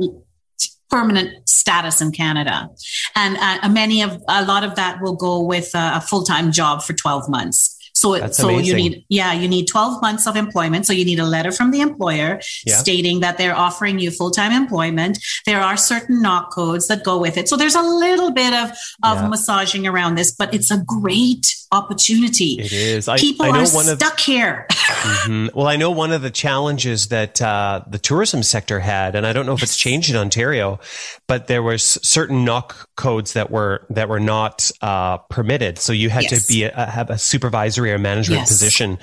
[0.98, 2.70] permanent status in Canada.
[3.16, 6.82] And uh, many of a lot of that will go with a full time job
[6.82, 7.77] for 12 months.
[7.98, 8.66] So, so amazing.
[8.66, 10.86] you need, yeah, you need 12 months of employment.
[10.86, 12.76] So you need a letter from the employer yeah.
[12.76, 15.18] stating that they're offering you full time employment.
[15.48, 17.50] There are certain NOC codes that go with it.
[17.50, 18.70] So there's a little bit of,
[19.04, 19.28] of yeah.
[19.28, 22.60] massaging around this, but it's a great opportunity.
[22.60, 23.08] It is.
[23.08, 24.68] I, People I know are one stuck of, here.
[24.72, 25.58] mm-hmm.
[25.58, 29.34] Well, I know one of the challenges that uh, the tourism sector had, and I
[29.34, 30.80] don't know if it's changed in Ontario,
[31.28, 35.80] but there was certain NOC codes that were that were not uh, permitted.
[35.80, 36.46] So you had yes.
[36.46, 38.50] to be a, have a supervisory or management yes.
[38.50, 39.00] position.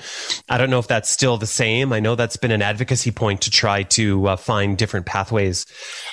[0.49, 1.93] I don't know if that's still the same.
[1.93, 5.65] I know that's been an advocacy point to try to uh, find different pathways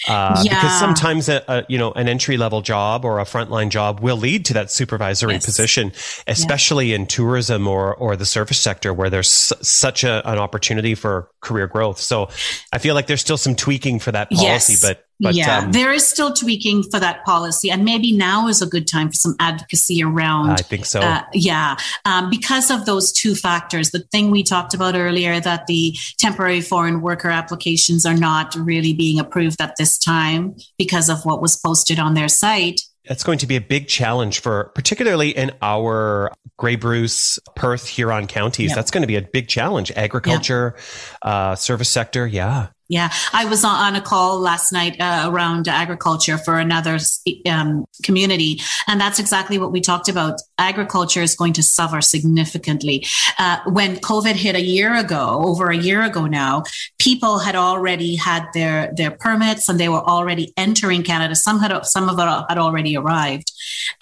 [0.08, 0.54] uh, yeah.
[0.54, 4.16] because sometimes a, a, you know an entry level job or a frontline job will
[4.16, 5.44] lead to that supervisory yes.
[5.44, 5.92] position
[6.26, 6.96] especially yeah.
[6.96, 11.66] in tourism or or the service sector where there's such a, an opportunity for career
[11.66, 11.98] growth.
[11.98, 12.28] So
[12.72, 14.80] I feel like there's still some tweaking for that policy, yes.
[14.80, 18.60] but but, yeah, um, there is still tweaking for that policy, and maybe now is
[18.60, 20.50] a good time for some advocacy around.
[20.50, 21.00] I think so.
[21.00, 23.90] Uh, yeah, um, because of those two factors.
[23.90, 28.92] The thing we talked about earlier that the temporary foreign worker applications are not really
[28.92, 33.38] being approved at this time because of what was posted on their site that's going
[33.38, 38.70] to be a big challenge for particularly in our Grey Bruce, Perth, Huron counties.
[38.70, 38.76] Yeah.
[38.76, 39.90] That's going to be a big challenge.
[39.92, 40.76] Agriculture,
[41.22, 42.26] uh, service sector.
[42.26, 42.68] Yeah.
[42.92, 46.98] Yeah, I was on a call last night uh, around agriculture for another
[47.48, 50.42] um, community, and that's exactly what we talked about.
[50.58, 53.06] Agriculture is going to suffer significantly.
[53.38, 56.64] Uh, when COVID hit a year ago, over a year ago now,
[56.98, 61.34] people had already had their their permits and they were already entering Canada.
[61.34, 63.52] Some had some of it had already arrived,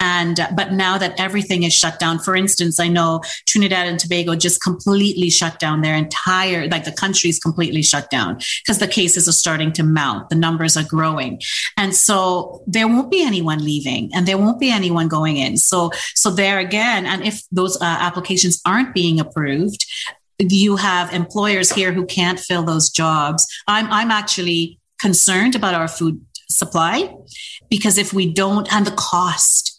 [0.01, 3.97] and uh, but now that everything is shut down, for instance, I know Trinidad and
[3.97, 8.87] Tobago just completely shut down their entire like the country's completely shut down because the
[8.87, 11.39] cases are starting to mount, the numbers are growing.
[11.77, 15.55] And so there won't be anyone leaving and there won't be anyone going in.
[15.55, 19.85] So, so there again, and if those uh, applications aren't being approved,
[20.39, 23.47] you have employers here who can't fill those jobs.
[23.67, 27.15] I'm, I'm actually concerned about our food supply
[27.69, 29.70] because if we don't, and the cost,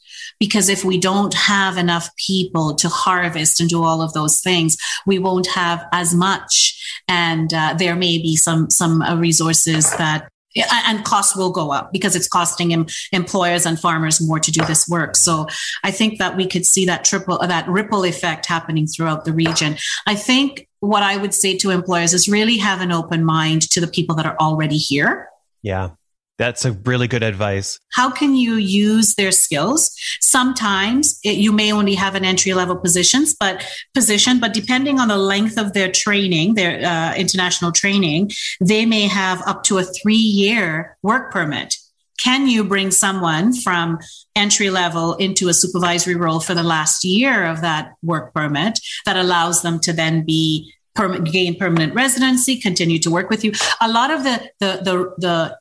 [0.43, 4.77] because if we don't have enough people to harvest and do all of those things,
[5.07, 6.77] we won't have as much.
[7.07, 11.93] And uh, there may be some some uh, resources that and costs will go up
[11.93, 15.15] because it's costing em- employers and farmers more to do this work.
[15.15, 15.47] So
[15.85, 19.77] I think that we could see that triple that ripple effect happening throughout the region.
[20.09, 23.81] I think what I would say to employers is really have an open mind to
[23.81, 25.29] the people that are already here.
[25.63, 25.91] Yeah.
[26.39, 27.79] That's a really good advice.
[27.93, 29.95] How can you use their skills?
[30.21, 33.65] Sometimes it, you may only have an entry level positions, but
[33.95, 39.07] position, but depending on the length of their training, their uh, international training, they may
[39.07, 41.75] have up to a three year work permit.
[42.19, 43.99] Can you bring someone from
[44.37, 49.17] entry level into a supervisory role for the last year of that work permit that
[49.17, 53.53] allows them to then be permanent, gain permanent residency, continue to work with you?
[53.81, 55.59] A lot of the the the, the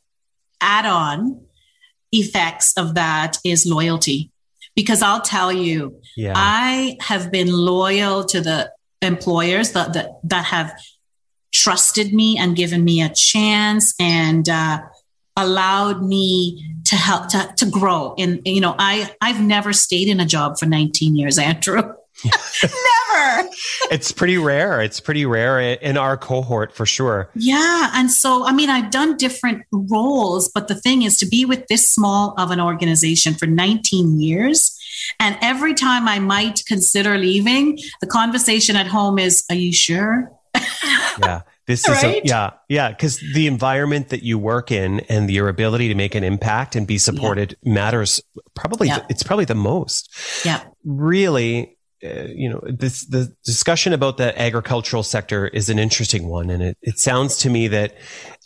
[0.62, 1.42] add on
[2.12, 4.32] effects of that is loyalty.
[4.76, 6.34] Because I'll tell you, yeah.
[6.36, 8.72] I have been loyal to the
[9.02, 10.74] employers that, that, that have
[11.52, 14.82] trusted me and given me a chance and uh,
[15.36, 18.16] allowed me to help to, to grow.
[18.18, 21.94] And, you know, I, I've never stayed in a job for 19 years, Andrew.
[22.24, 23.50] Never.
[23.92, 24.82] it's pretty rare.
[24.82, 27.30] It's pretty rare in our cohort for sure.
[27.36, 27.92] Yeah.
[27.94, 31.68] And so, I mean, I've done different roles, but the thing is to be with
[31.68, 34.78] this small of an organization for 19 years.
[35.20, 40.32] And every time I might consider leaving, the conversation at home is, Are you sure?
[41.20, 41.42] yeah.
[41.68, 45.88] This is a, yeah, yeah, because the environment that you work in and your ability
[45.88, 47.74] to make an impact and be supported yeah.
[47.74, 48.22] matters.
[48.56, 49.06] Probably, yeah.
[49.10, 50.14] it's probably the most.
[50.44, 51.78] Yeah, really.
[52.04, 56.64] Uh, you know, this the discussion about the agricultural sector is an interesting one, and
[56.64, 57.96] it, it sounds to me that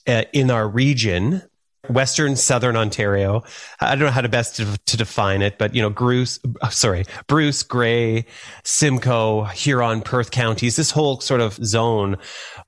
[0.07, 1.41] uh, in our region,
[1.89, 3.43] Western Southern Ontario.
[3.79, 6.39] I don't know how to best to, to, define it, but you know, Bruce,
[6.69, 8.25] sorry, Bruce, Grey,
[8.63, 12.17] Simcoe, Huron, Perth counties, this whole sort of zone,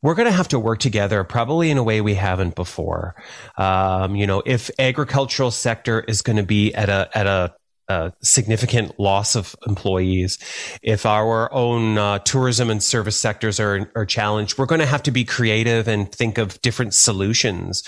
[0.02, 3.16] we're going to have to work together probably in a way we haven't before.
[3.58, 7.54] Um, you know, if agricultural sector is going to be at a, at a,
[7.90, 10.38] a significant loss of employees.
[10.82, 15.04] If our own uh, tourism and service sectors are, are challenged, we're going to have
[15.04, 17.84] to be creative and think of different solutions.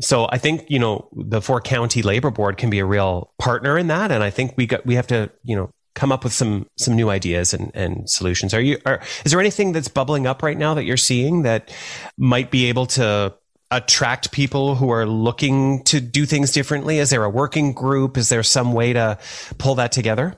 [0.00, 3.76] So I think, you know, the four county labor board can be a real partner
[3.76, 4.10] in that.
[4.10, 6.96] And I think we got, we have to, you know, come up with some, some
[6.96, 8.54] new ideas and, and solutions.
[8.54, 11.70] Are you, are, is there anything that's bubbling up right now that you're seeing that
[12.16, 13.34] might be able to
[13.72, 16.98] attract people who are looking to do things differently?
[16.98, 18.18] Is there a working group?
[18.18, 19.18] Is there some way to
[19.56, 20.34] pull that together?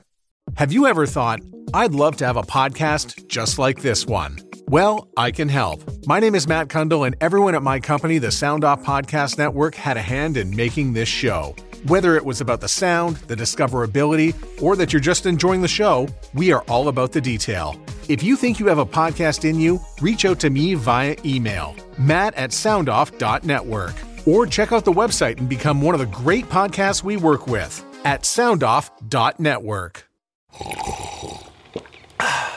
[0.55, 1.41] Have you ever thought,
[1.73, 4.39] I'd love to have a podcast just like this one?
[4.67, 5.83] Well, I can help.
[6.07, 9.75] My name is Matt Kundle, and everyone at my company, the Sound Off Podcast Network,
[9.75, 11.55] had a hand in making this show.
[11.87, 16.07] Whether it was about the sound, the discoverability, or that you're just enjoying the show,
[16.33, 17.79] we are all about the detail.
[18.07, 21.75] If you think you have a podcast in you, reach out to me via email,
[21.97, 23.95] matt at soundoff.network,
[24.27, 27.83] or check out the website and become one of the great podcasts we work with
[28.03, 30.07] at soundoff.network.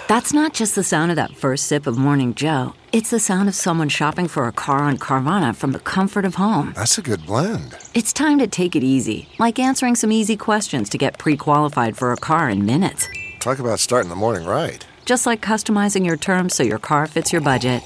[0.07, 2.75] That's not just the sound of that first sip of Morning Joe.
[2.93, 6.35] It's the sound of someone shopping for a car on Carvana from the comfort of
[6.35, 6.73] home.
[6.77, 7.75] That's a good blend.
[7.95, 11.97] It's time to take it easy, like answering some easy questions to get pre qualified
[11.97, 13.09] for a car in minutes.
[13.41, 14.85] Talk about starting the morning right.
[15.05, 17.83] Just like customizing your terms so your car fits your budget.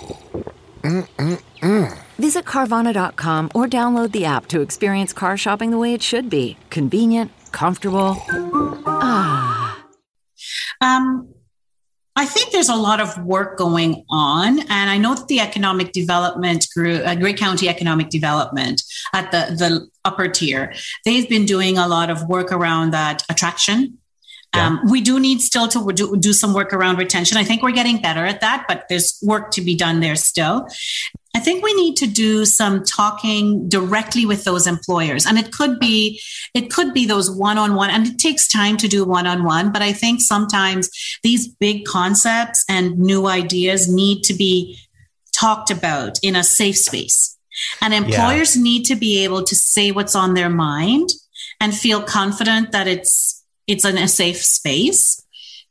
[0.82, 1.98] Mm-mm-mm.
[2.18, 6.57] Visit Carvana.com or download the app to experience car shopping the way it should be
[6.70, 8.16] convenient, comfortable.
[8.86, 9.84] Ah.
[10.80, 11.32] Um,
[12.14, 15.92] I think there's a lot of work going on, and I know that the economic
[15.92, 18.82] development group, uh, Grey County Economic Development,
[19.14, 20.74] at the the upper tier,
[21.07, 23.98] they've been doing a lot of work around that attraction.
[24.55, 24.66] Yeah.
[24.66, 27.38] Um, we do need still to do, do some work around retention.
[27.38, 30.68] I think we're getting better at that, but there's work to be done there still.
[31.34, 35.24] I think we need to do some talking directly with those employers.
[35.24, 36.20] And it could be,
[36.53, 40.20] it could be those one-on-one, and it takes time to do one-on-one, but I think
[40.20, 40.90] sometimes
[41.22, 44.78] these big concepts and new ideas need to be
[45.34, 47.38] talked about in a safe space.
[47.80, 48.62] And employers yeah.
[48.62, 51.09] need to be able to say what's on their mind
[51.59, 55.24] and feel confident that it's it's in a safe space.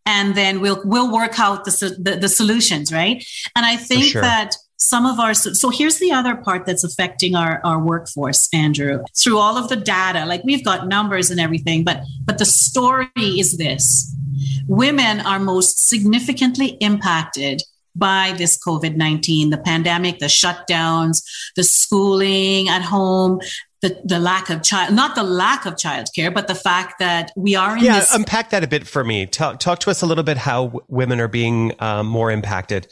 [0.05, 3.23] And then we'll we'll work out the, the, the solutions right?
[3.55, 4.21] And i think sure.
[4.21, 9.03] that some of our so here's the other part that's affecting our, our workforce andrew.
[9.15, 13.07] Through all of the data like we've got numbers and everything but but the story
[13.15, 14.15] is this.
[14.67, 17.61] Women are most significantly impacted
[17.95, 21.23] by this COVID 19, the pandemic, the shutdowns,
[21.55, 23.39] the schooling at home,
[23.81, 27.55] the, the lack of child, not the lack of childcare, but the fact that we
[27.55, 29.25] are in yeah, this- unpack that a bit for me.
[29.25, 32.87] Talk, talk to us a little bit how w- women are being um, more impacted.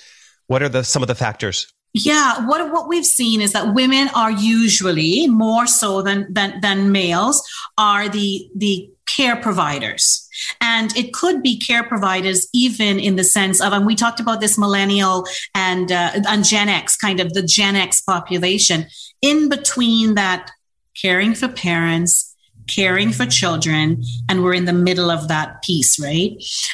[0.47, 1.71] What are the some of the factors?
[1.93, 6.91] Yeah, what what we've seen is that women are usually more so than than than
[6.91, 7.41] males
[7.77, 10.27] are the the care providers.
[10.61, 14.39] And it could be care providers, even in the sense of, and we talked about
[14.39, 18.85] this millennial and uh, and Gen X, kind of the Gen X population.
[19.21, 20.51] In between that,
[20.95, 22.35] caring for parents,
[22.69, 26.31] caring for children and we're in the middle of that piece right?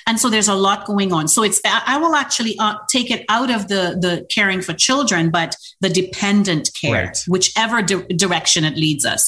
[0.07, 1.27] And so there's a lot going on.
[1.27, 5.29] So it's i will actually uh, take it out of the the caring for children
[5.29, 7.23] but the dependent care right.
[7.27, 9.23] whichever di- direction it leads us.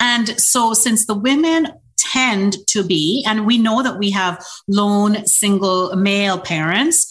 [0.00, 1.68] And so since the women
[1.98, 7.06] tend to be, and we know that we have lone single male parents,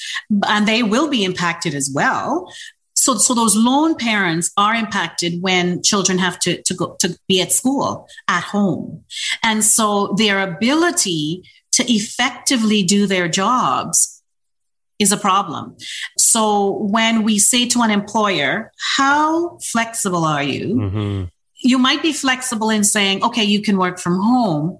[0.48, 2.48] and they will be impacted as well
[3.06, 7.40] so, so those lone parents are impacted when children have to, to go to be
[7.40, 9.04] at school at home.
[9.44, 11.44] And so their ability
[11.74, 14.24] to effectively do their jobs
[14.98, 15.78] is a problem.
[16.18, 20.76] So when we say to an employer, how flexible are you?
[20.76, 21.24] Mm-hmm.
[21.58, 24.80] You might be flexible in saying, okay, you can work from home,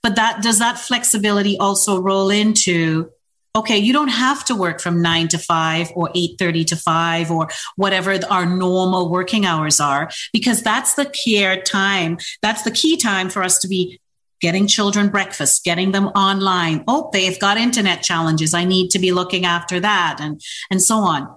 [0.00, 3.10] but that does that flexibility also roll into
[3.56, 7.48] okay you don't have to work from 9 to 5 or 8:30 to 5 or
[7.76, 13.30] whatever our normal working hours are because that's the care time that's the key time
[13.30, 14.00] for us to be
[14.40, 16.84] getting children breakfast getting them online.
[16.86, 18.52] Oh they've got internet challenges.
[18.52, 20.40] I need to be looking after that and
[20.70, 21.34] and so on.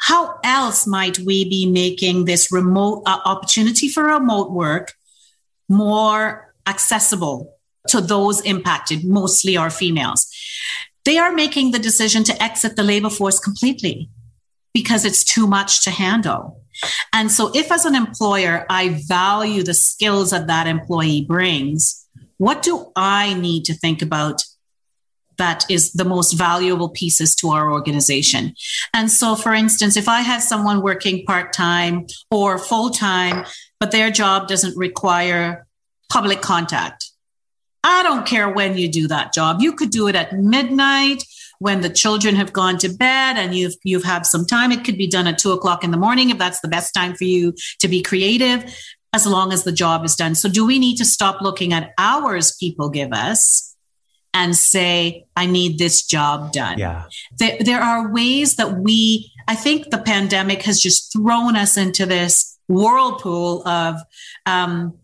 [0.00, 4.94] How else might we be making this remote uh, opportunity for remote work
[5.68, 7.54] more accessible
[7.88, 10.30] to those impacted, mostly our females?
[11.06, 14.10] They are making the decision to exit the labor force completely
[14.74, 16.60] because it's too much to handle.
[17.12, 22.60] And so, if as an employer, I value the skills that that employee brings, what
[22.62, 24.42] do I need to think about
[25.38, 28.54] that is the most valuable pieces to our organization.
[28.94, 33.44] And so, for instance, if I have someone working part time or full time,
[33.78, 35.66] but their job doesn't require
[36.10, 37.05] public contact,
[37.88, 39.60] I don't care when you do that job.
[39.60, 41.22] You could do it at midnight
[41.60, 44.72] when the children have gone to bed and you've you've had some time.
[44.72, 47.14] It could be done at two o'clock in the morning if that's the best time
[47.14, 48.64] for you to be creative,
[49.12, 50.34] as long as the job is done.
[50.34, 53.72] So, do we need to stop looking at hours people give us?
[54.34, 56.78] and say, I need this job done.
[56.78, 57.04] Yeah.
[57.38, 62.04] There, there are ways that we, I think the pandemic has just thrown us into
[62.04, 63.96] this whirlpool of,
[64.44, 64.98] um,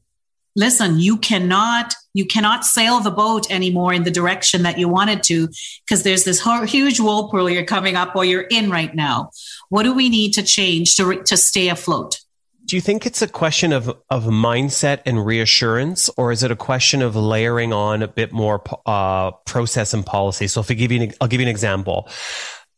[0.55, 5.23] listen, you cannot, you cannot sail the boat anymore in the direction that you wanted
[5.25, 5.49] to
[5.85, 9.31] because there's this huge whirlpool you're coming up or you're in right now.
[9.69, 12.21] What do we need to change to, to stay afloat?
[12.65, 16.57] Do you think it's a question of, of mindset and reassurance, or is it a
[16.57, 20.47] question of layering on a bit more uh, process and policy?
[20.47, 22.09] So, if I give you, an, I'll give you an example.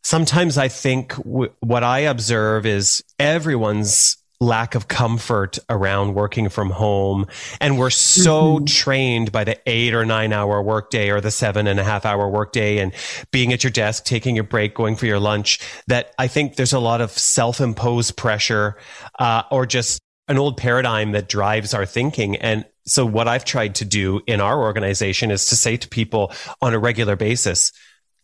[0.03, 6.71] Sometimes I think w- what I observe is everyone's lack of comfort around working from
[6.71, 7.27] home.
[7.61, 8.65] And we're so mm-hmm.
[8.67, 12.29] trained by the eight or nine hour workday or the seven and a half hour
[12.29, 12.93] workday and
[13.31, 16.73] being at your desk, taking your break, going for your lunch that I think there's
[16.73, 18.77] a lot of self imposed pressure,
[19.19, 22.37] uh, or just an old paradigm that drives our thinking.
[22.37, 26.33] And so what I've tried to do in our organization is to say to people
[26.61, 27.73] on a regular basis,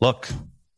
[0.00, 0.28] look,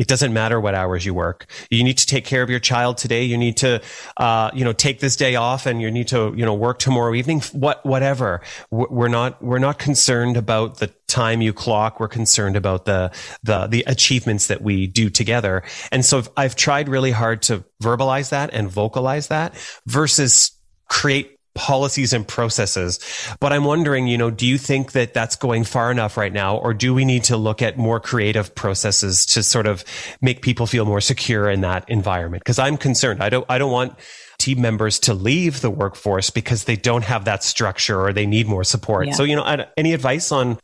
[0.03, 1.46] it doesn't matter what hours you work.
[1.70, 3.22] You need to take care of your child today.
[3.22, 3.80] You need to,
[4.16, 7.14] uh, you know, take this day off, and you need to, you know, work tomorrow
[7.14, 7.40] evening.
[7.53, 8.40] What, whatever.
[8.72, 12.00] We're not, we're not concerned about the time you clock.
[12.00, 13.12] We're concerned about the,
[13.44, 15.62] the, the achievements that we do together.
[15.92, 19.55] And so I've tried really hard to verbalize that and vocalize that
[19.86, 20.50] versus
[20.88, 22.98] create policies and processes.
[23.40, 26.57] But I'm wondering, you know, do you think that that's going far enough right now,
[26.57, 29.84] or do we need to look at more creative processes to sort of
[30.20, 32.42] make people feel more secure in that environment?
[32.42, 33.22] Because I'm concerned.
[33.22, 33.46] I don't.
[33.48, 33.98] I don't want
[34.38, 38.46] team members to leave the workforce because they don't have that structure or they need
[38.46, 39.07] more support.
[39.07, 39.12] Yeah.
[39.12, 40.59] So, you know, any advice on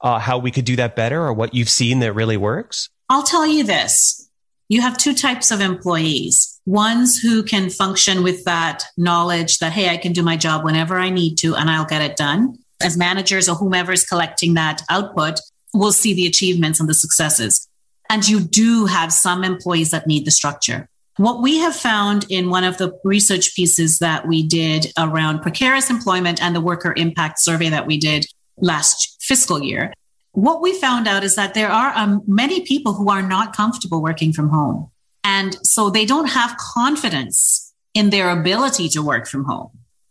[0.00, 2.90] uh, how we could do that better or what you've seen that really works?
[3.10, 4.30] I'll tell you this
[4.68, 9.90] you have two types of employees ones who can function with that knowledge that, hey,
[9.90, 12.56] I can do my job whenever I need to and I'll get it done.
[12.82, 15.40] As managers or whomever is collecting that output,
[15.74, 17.68] will see the achievements and the successes.
[18.08, 20.88] And you do have some employees that need the structure.
[21.16, 25.90] What we have found in one of the research pieces that we did around precarious
[25.90, 29.92] employment and the worker impact survey that we did last fiscal year
[30.34, 34.02] what we found out is that there are um, many people who are not comfortable
[34.02, 34.90] working from home.
[35.22, 39.70] And so they don't have confidence in their ability to work from home.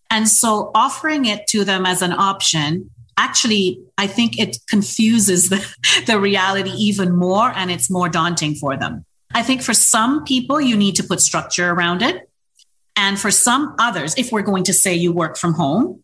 [0.09, 5.65] And so offering it to them as an option, actually, I think it confuses the,
[6.07, 9.05] the reality even more and it's more daunting for them.
[9.35, 12.29] I think for some people, you need to put structure around it.
[12.95, 16.03] And for some others, if we're going to say you work from home,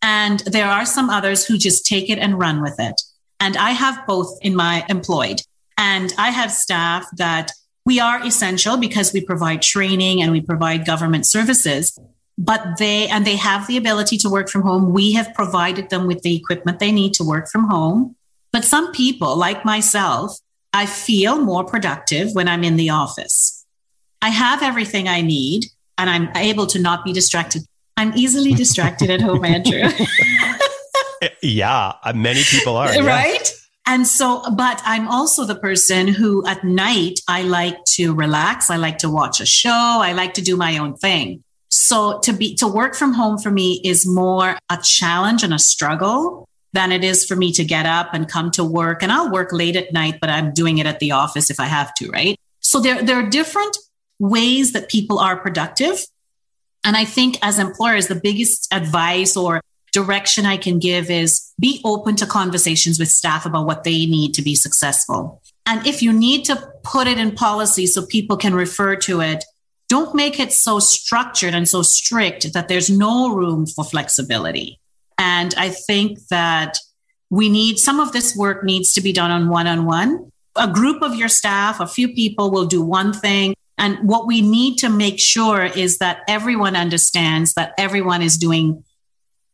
[0.00, 3.00] and there are some others who just take it and run with it.
[3.42, 5.42] And I have both in my employed.
[5.76, 7.50] And I have staff that
[7.84, 11.98] we are essential because we provide training and we provide government services
[12.38, 14.92] but they and they have the ability to work from home.
[14.92, 18.16] We have provided them with the equipment they need to work from home.
[18.52, 20.38] But some people like myself
[20.74, 23.64] i feel more productive when i'm in the office.
[24.22, 25.66] I have everything i need
[25.98, 27.62] and i'm able to not be distracted.
[27.96, 29.82] I'm easily distracted at home andrew
[31.42, 32.86] yeah, uh, many people are.
[33.02, 33.34] right?
[33.42, 33.58] Yeah.
[33.86, 38.70] And so, but I'm also the person who at night I like to relax.
[38.70, 39.70] I like to watch a show.
[39.70, 41.42] I like to do my own thing.
[41.68, 45.58] So to be, to work from home for me is more a challenge and a
[45.58, 49.02] struggle than it is for me to get up and come to work.
[49.02, 51.66] And I'll work late at night, but I'm doing it at the office if I
[51.66, 52.38] have to, right?
[52.60, 53.76] So there, there are different
[54.18, 56.06] ways that people are productive.
[56.84, 59.60] And I think as employers, the biggest advice or
[59.92, 64.34] direction I can give is be open to conversations with staff about what they need
[64.34, 65.42] to be successful.
[65.66, 69.44] And if you need to put it in policy so people can refer to it,
[69.88, 74.80] don't make it so structured and so strict that there's no room for flexibility.
[75.18, 76.78] And I think that
[77.30, 80.30] we need some of this work needs to be done on one on one.
[80.56, 84.42] A group of your staff, a few people will do one thing And what we
[84.42, 88.84] need to make sure is that everyone understands that everyone is doing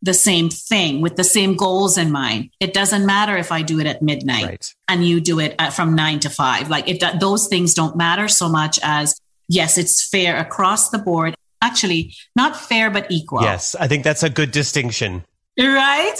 [0.03, 2.51] the same thing with the same goals in mind.
[2.61, 4.75] It doesn't matter if I do it at midnight Right.
[4.87, 6.71] and you do it at, from nine to five.
[6.71, 11.35] Like it, those things don't matter so much as yes, it's fair across the board.
[11.61, 13.43] Actually, not fair, but equal.
[13.43, 15.25] Yes, I think that's a good distinction.
[15.59, 16.15] Right?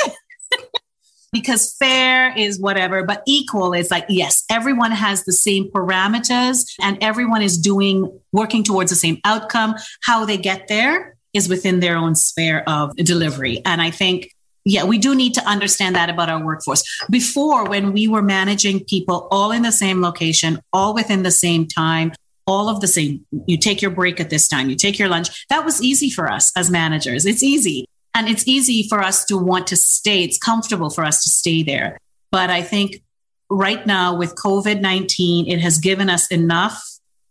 [1.33, 6.99] because fair is whatever, but equal is like, yes, everyone has the same parameters and
[7.01, 9.77] everyone is doing, working towards the same outcome.
[10.03, 13.63] How they get there is within their own sphere of delivery.
[13.65, 16.83] And I think, yeah, we do need to understand that about our workforce.
[17.11, 21.67] Before, when we were managing people all in the same location, all within the same
[21.67, 22.13] time,
[22.47, 25.47] all of the same, you take your break at this time, you take your lunch,
[25.49, 27.27] that was easy for us as managers.
[27.27, 27.87] It's easy.
[28.15, 30.25] And it's easy for us to want to stay.
[30.25, 31.99] It's comfortable for us to stay there.
[32.33, 33.03] But I think
[33.51, 36.83] right now with COVID 19, it has given us enough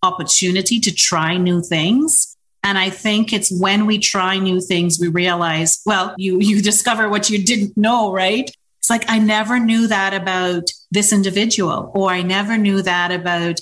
[0.04, 2.37] opportunity to try new things.
[2.64, 7.10] And I think it's when we try new things, we realize, well, you, you discover
[7.10, 8.50] what you didn't know, right?
[8.80, 13.60] It's like, I never knew that about this individual, or I never knew that about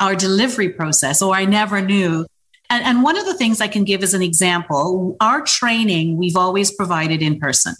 [0.00, 2.26] our delivery process, or I never knew.
[2.68, 6.36] And, and one of the things I can give as an example, our training, we've
[6.36, 7.74] always provided in person.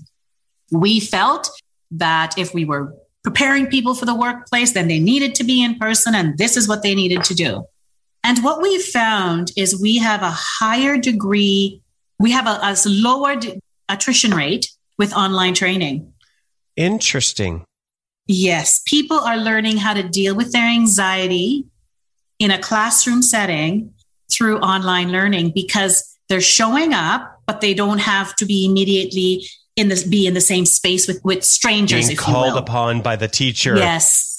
[0.71, 1.51] We felt
[1.93, 5.79] that if we were preparing people for the workplace, then they needed to be in
[5.79, 7.65] person, and this is what they needed to do.
[8.23, 11.83] And what we found is we have a higher degree,
[12.19, 16.13] we have a, a lower d- attrition rate with online training.
[16.77, 17.65] Interesting.
[18.27, 21.65] Yes, people are learning how to deal with their anxiety
[22.39, 23.93] in a classroom setting
[24.31, 29.45] through online learning because they're showing up, but they don't have to be immediately
[29.77, 32.07] in this be in the same space with with strangers.
[32.07, 33.77] Being if called upon by the teacher.
[33.77, 34.30] Yes.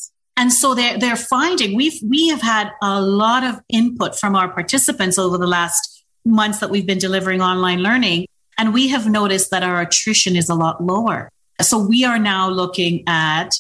[0.42, 4.52] And so they're they're finding we've we have had a lot of input from our
[4.52, 8.26] participants over the last months that we've been delivering online learning.
[8.58, 11.30] And we have noticed that our attrition is a lot lower.
[11.62, 13.52] So we are now looking at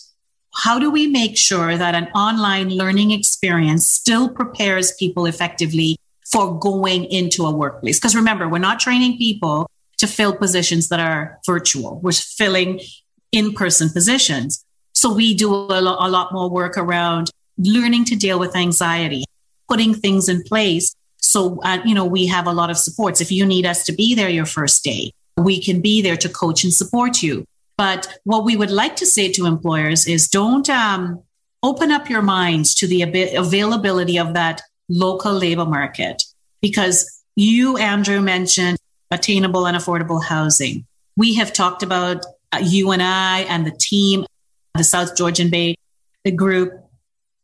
[0.55, 5.97] how do we make sure that an online learning experience still prepares people effectively
[6.31, 7.99] for going into a workplace?
[7.99, 9.69] Because remember, we're not training people
[9.99, 11.99] to fill positions that are virtual.
[11.99, 12.81] We're filling
[13.31, 14.65] in person positions.
[15.01, 19.23] So we do a, lo- a lot more work around learning to deal with anxiety,
[19.67, 20.95] putting things in place.
[21.17, 23.19] So, uh, you know, we have a lot of supports.
[23.19, 26.29] If you need us to be there your first day, we can be there to
[26.29, 27.45] coach and support you.
[27.79, 31.23] But what we would like to say to employers is don't um,
[31.63, 36.21] open up your minds to the ab- availability of that local labor market
[36.61, 38.77] because you, Andrew, mentioned
[39.09, 40.85] attainable and affordable housing.
[41.17, 44.27] We have talked about uh, you and I and the team,
[44.75, 45.75] the South Georgian Bay,
[46.23, 46.73] the group,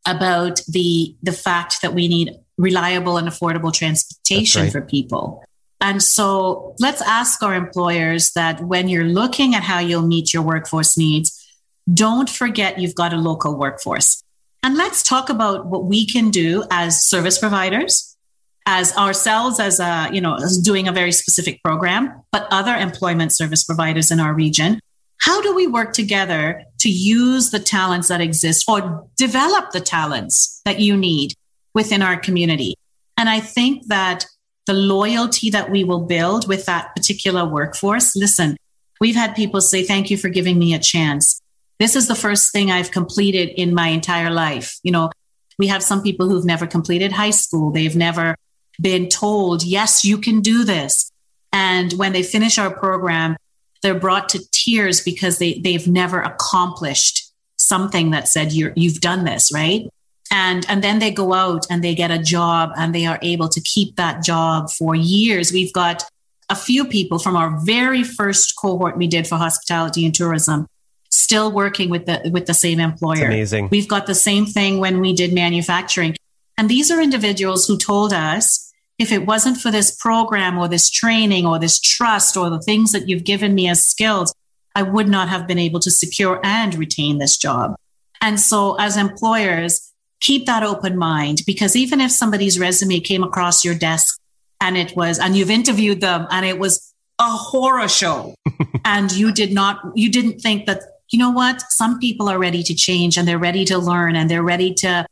[0.07, 4.71] about the the fact that we need reliable and affordable transportation right.
[4.71, 5.43] for people.
[5.79, 10.41] And so let's ask our employers that when you're looking at how you'll meet your
[10.41, 11.45] workforce needs,
[11.93, 14.23] don't forget you've got a local workforce.
[14.63, 18.17] And let's talk about what we can do as service providers,
[18.65, 23.31] as ourselves as a, you know, as doing a very specific program, but other employment
[23.31, 24.79] service providers in our region.
[25.19, 30.61] How do we work together to use the talents that exist or develop the talents
[30.65, 31.33] that you need
[31.73, 32.75] within our community?
[33.17, 34.25] And I think that
[34.67, 38.15] the loyalty that we will build with that particular workforce.
[38.15, 38.57] Listen,
[38.99, 41.41] we've had people say, Thank you for giving me a chance.
[41.79, 44.77] This is the first thing I've completed in my entire life.
[44.83, 45.09] You know,
[45.57, 48.35] we have some people who've never completed high school, they've never
[48.79, 51.11] been told, Yes, you can do this.
[51.53, 53.37] And when they finish our program,
[53.81, 59.25] they're brought to tears because they, they've never accomplished something that said, You're, You've done
[59.25, 59.87] this, right?
[60.31, 63.49] and and then they go out and they get a job and they are able
[63.49, 66.03] to keep that job for years we've got
[66.49, 70.67] a few people from our very first cohort we did for hospitality and tourism
[71.09, 73.67] still working with the with the same employer amazing.
[73.71, 76.15] we've got the same thing when we did manufacturing
[76.57, 78.66] and these are individuals who told us
[78.99, 82.91] if it wasn't for this program or this training or this trust or the things
[82.91, 84.33] that you've given me as skills
[84.75, 87.75] i would not have been able to secure and retain this job.
[88.21, 93.63] And so as employers keep that open mind because even if somebody's resume came across
[93.63, 94.19] your desk
[94.59, 98.33] and it was and you've interviewed them and it was a horror show
[98.85, 101.61] and you did not you didn't think that you know what?
[101.69, 105.05] Some people are ready to change and they're ready to learn and they're ready to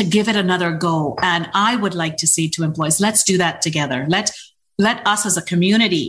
[0.00, 3.36] to give it another go and i would like to say to employees let's do
[3.38, 4.30] that together let
[4.78, 6.06] let us as a community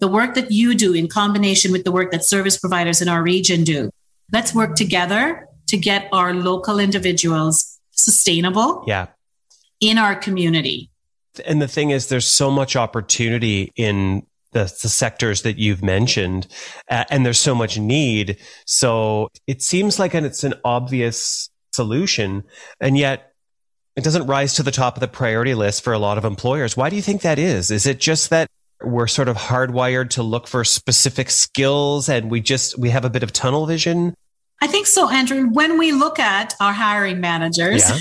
[0.00, 3.22] the work that you do in combination with the work that service providers in our
[3.22, 3.90] region do
[4.32, 9.06] let's work together to get our local individuals sustainable Yeah.
[9.80, 10.90] in our community
[11.46, 14.22] And the thing is, there's so much opportunity in
[14.52, 16.46] the, the sectors that you've mentioned,
[16.88, 18.36] uh, and there's so much need.
[18.66, 22.44] So it seems like an, it's an obvious solution,
[22.80, 23.33] and yet
[23.96, 26.76] it doesn't rise to the top of the priority list for a lot of employers.
[26.76, 27.70] Why do you think that is?
[27.70, 28.48] Is it just that
[28.82, 33.10] we're sort of hardwired to look for specific skills and we just we have a
[33.10, 34.14] bit of tunnel vision?
[34.60, 35.48] I think so, Andrew.
[35.48, 37.98] When we look at our hiring managers, yeah.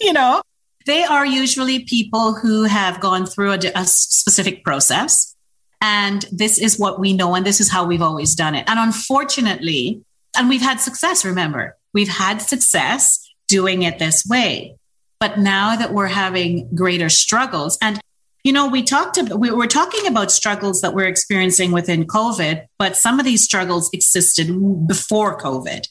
[0.00, 0.42] you know,
[0.86, 5.34] they are usually people who have gone through a, a specific process.
[5.82, 8.64] And this is what we know, and this is how we've always done it.
[8.66, 10.02] And unfortunately,
[10.36, 14.76] and we've had success, remember, we've had success doing it this way.
[15.18, 18.00] But now that we're having greater struggles, and
[18.46, 22.64] you know, we talked about, we were talking about struggles that we're experiencing within COVID,
[22.78, 24.46] but some of these struggles existed
[24.86, 25.84] before COVID,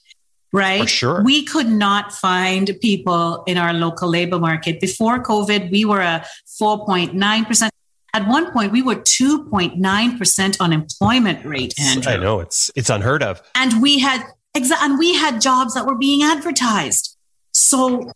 [0.53, 0.83] right?
[0.83, 1.23] For sure.
[1.23, 4.79] We could not find people in our local labor market.
[4.79, 6.25] Before COVID, we were a
[6.61, 7.69] 4.9%.
[8.13, 12.13] At one point, we were 2.9% unemployment rate, Andrew.
[12.13, 13.41] I know, it's, it's unheard of.
[13.55, 14.23] And we had,
[14.55, 17.17] exa- and we had jobs that were being advertised.
[17.51, 18.13] So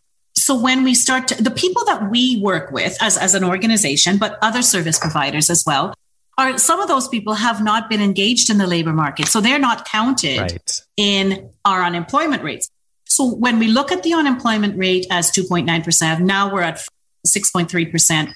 [0.50, 4.18] so when we start to, the people that we work with as, as an organization,
[4.18, 5.94] but other service providers as well,
[6.40, 9.28] are some of those people have not been engaged in the labor market.
[9.28, 10.82] So they're not counted right.
[10.98, 12.68] in our unemployment rates.
[13.06, 16.82] So when we look at the unemployment rate as 2.9%, now we're at
[17.28, 18.34] 6.3%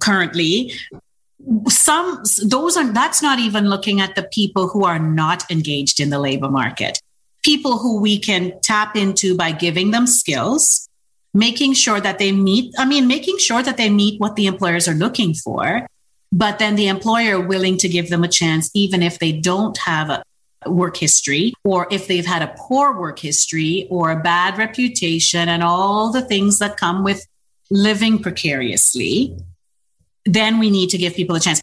[0.00, 0.72] currently.
[1.68, 6.08] Some those are that's not even looking at the people who are not engaged in
[6.08, 7.02] the labor market.
[7.42, 10.86] People who we can tap into by giving them skills
[11.32, 14.88] making sure that they meet, I mean, making sure that they meet what the employers
[14.88, 15.86] are looking for,
[16.32, 20.10] but then the employer willing to give them a chance, even if they don't have
[20.10, 20.22] a
[20.66, 25.62] work history or if they've had a poor work history or a bad reputation and
[25.62, 27.26] all the things that come with
[27.70, 29.36] living precariously,
[30.26, 31.62] then we need to give people a chance.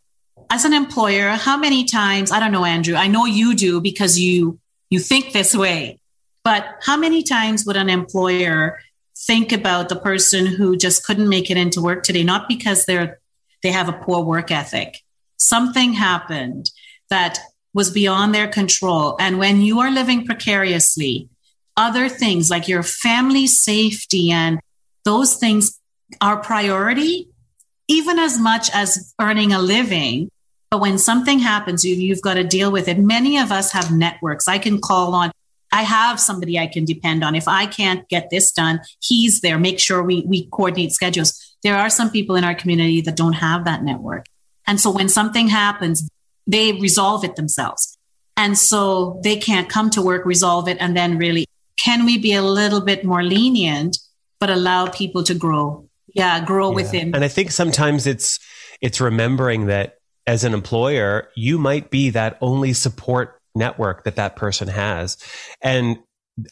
[0.50, 4.18] As an employer, how many times, I don't know, Andrew, I know you do because
[4.18, 4.60] you
[4.90, 6.00] you think this way,
[6.46, 8.80] but how many times would an employer
[9.26, 13.20] think about the person who just couldn't make it into work today, not because they're
[13.64, 15.02] they have a poor work ethic.
[15.38, 16.70] Something happened
[17.10, 17.40] that
[17.74, 19.16] was beyond their control.
[19.20, 21.30] And when you are living precariously,
[21.76, 24.60] other things like your family safety and
[25.06, 25.80] those things
[26.22, 27.30] are priority,
[27.88, 30.30] even as much as earning a living.
[30.70, 33.00] But when something happens, you, you've got to deal with it.
[33.00, 34.48] Many of us have networks.
[34.48, 35.32] I can call on
[35.72, 37.36] I have somebody I can depend on.
[37.36, 39.60] If I can't get this done, he's there.
[39.60, 41.56] Make sure we, we coordinate schedules.
[41.64, 44.26] There are some people in our community that don't have that network.
[44.66, 46.08] And so when something happens,
[46.46, 47.98] they resolve it themselves.
[48.36, 51.48] And so they can't come to work, resolve it, and then really,
[51.78, 53.98] can we be a little bit more lenient,
[54.40, 55.88] but allow people to grow?
[56.14, 56.76] Yeah, grow yeah.
[56.76, 57.16] within.
[57.16, 58.40] And I think sometimes it's
[58.80, 59.98] it's remembering that
[60.28, 65.18] as an employer, you might be that only support network that that person has.
[65.62, 65.98] And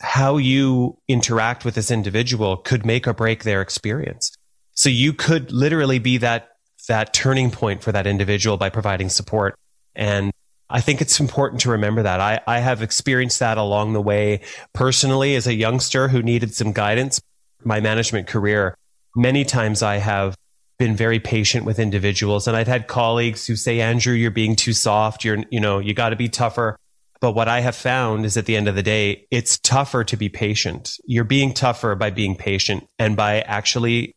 [0.02, 4.36] how you interact with this individual could make or break their experience.
[4.74, 6.50] So you could literally be that,
[6.88, 9.56] that turning point for that individual by providing support.
[9.96, 10.32] And
[10.70, 12.20] I think it's important to remember that.
[12.20, 14.42] I, I have experienced that along the way
[14.74, 17.22] personally as a youngster who needed some guidance.
[17.64, 18.76] My management career,
[19.16, 20.36] many times I have
[20.78, 24.74] been very patient with individuals and I've had colleagues who say, Andrew, you're being too
[24.74, 25.24] soft.
[25.24, 26.78] You're, you know, you got to be tougher.
[27.26, 30.16] But what I have found is at the end of the day, it's tougher to
[30.16, 31.00] be patient.
[31.06, 34.16] You're being tougher by being patient and by actually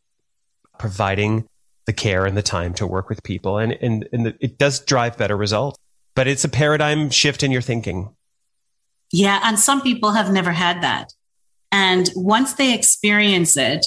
[0.78, 1.48] providing
[1.86, 3.56] the care and the time to work with people.
[3.56, 5.78] And, and, and it does drive better results,
[6.14, 8.14] but it's a paradigm shift in your thinking.
[9.10, 9.40] Yeah.
[9.42, 11.14] And some people have never had that.
[11.72, 13.86] And once they experience it,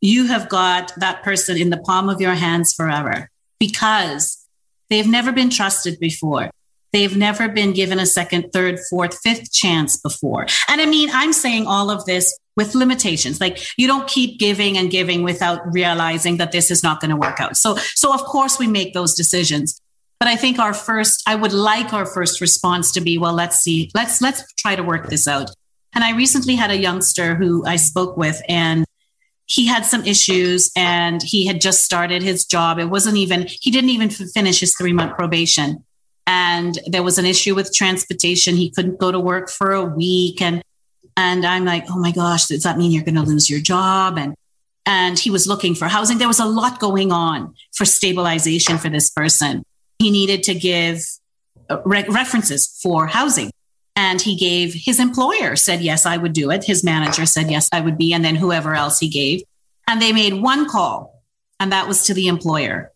[0.00, 4.44] you have got that person in the palm of your hands forever because
[4.90, 6.50] they've never been trusted before.
[6.92, 10.46] They've never been given a second, third, fourth, fifth chance before.
[10.68, 13.40] And I mean, I'm saying all of this with limitations.
[13.40, 17.16] Like you don't keep giving and giving without realizing that this is not going to
[17.16, 17.56] work out.
[17.56, 19.80] So, so of course we make those decisions.
[20.18, 23.58] But I think our first, I would like our first response to be, well, let's
[23.58, 25.50] see, let's, let's try to work this out.
[25.94, 28.84] And I recently had a youngster who I spoke with and
[29.46, 32.78] he had some issues and he had just started his job.
[32.78, 35.84] It wasn't even, he didn't even finish his three month probation
[36.28, 38.54] and there was an issue with transportation.
[38.54, 40.42] He couldn't go to work for a week.
[40.42, 40.62] And
[41.16, 44.18] and I'm like, oh my gosh, does that mean you're going to lose your job?
[44.18, 44.34] And
[44.84, 46.18] and he was looking for housing.
[46.18, 49.64] There was a lot going on for stabilization for this person.
[49.98, 51.02] He needed to give
[51.70, 53.50] uh, re- references for housing.
[53.96, 56.62] And he gave his employer said, yes, I would do it.
[56.62, 58.12] His manager said, yes, I would be.
[58.12, 59.42] And then whoever else he gave.
[59.88, 61.22] And they made one call
[61.58, 62.92] and that was to the employer.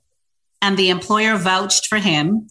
[0.60, 2.48] And the employer vouched for him.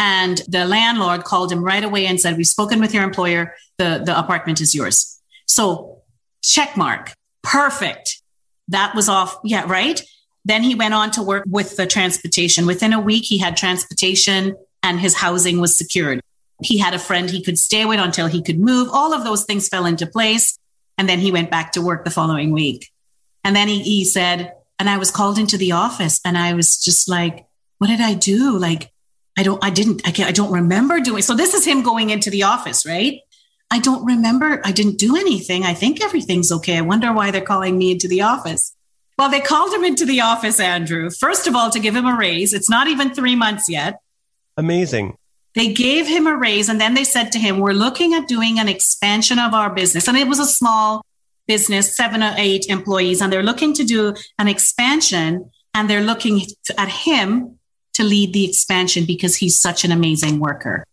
[0.00, 3.54] And the landlord called him right away and said, We've spoken with your employer.
[3.76, 5.20] The, the apartment is yours.
[5.46, 5.98] So,
[6.42, 7.12] check mark.
[7.42, 8.22] Perfect.
[8.68, 9.38] That was off.
[9.44, 10.02] Yeah, right.
[10.46, 12.64] Then he went on to work with the transportation.
[12.64, 16.22] Within a week, he had transportation and his housing was secured.
[16.62, 18.88] He had a friend he could stay with until he could move.
[18.90, 20.58] All of those things fell into place.
[20.96, 22.88] And then he went back to work the following week.
[23.44, 26.78] And then he, he said, and I was called into the office and I was
[26.78, 27.46] just like,
[27.78, 28.56] what did I do?
[28.56, 28.90] Like,
[29.38, 31.22] I don't, I didn't, I can't, I don't remember doing.
[31.22, 33.20] So this is him going into the office, right?
[33.70, 34.60] I don't remember.
[34.64, 35.64] I didn't do anything.
[35.64, 36.76] I think everything's okay.
[36.76, 38.74] I wonder why they're calling me into the office.
[39.16, 42.16] Well, they called him into the office, Andrew, first of all, to give him a
[42.16, 42.52] raise.
[42.52, 44.00] It's not even three months yet.
[44.56, 45.16] Amazing.
[45.54, 48.58] They gave him a raise and then they said to him, We're looking at doing
[48.58, 50.08] an expansion of our business.
[50.08, 51.04] And it was a small
[51.46, 56.42] business, seven or eight employees, and they're looking to do an expansion and they're looking
[56.78, 57.58] at him
[58.00, 60.84] to lead the expansion because he's such an amazing worker.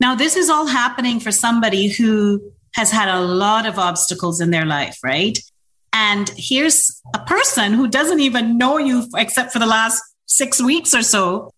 [0.00, 2.40] Now, this is all happening for somebody who
[2.74, 5.38] has had a lot of obstacles in their life, right?
[5.92, 10.94] And here's a person who doesn't even know you except for the last six weeks
[10.94, 11.50] or so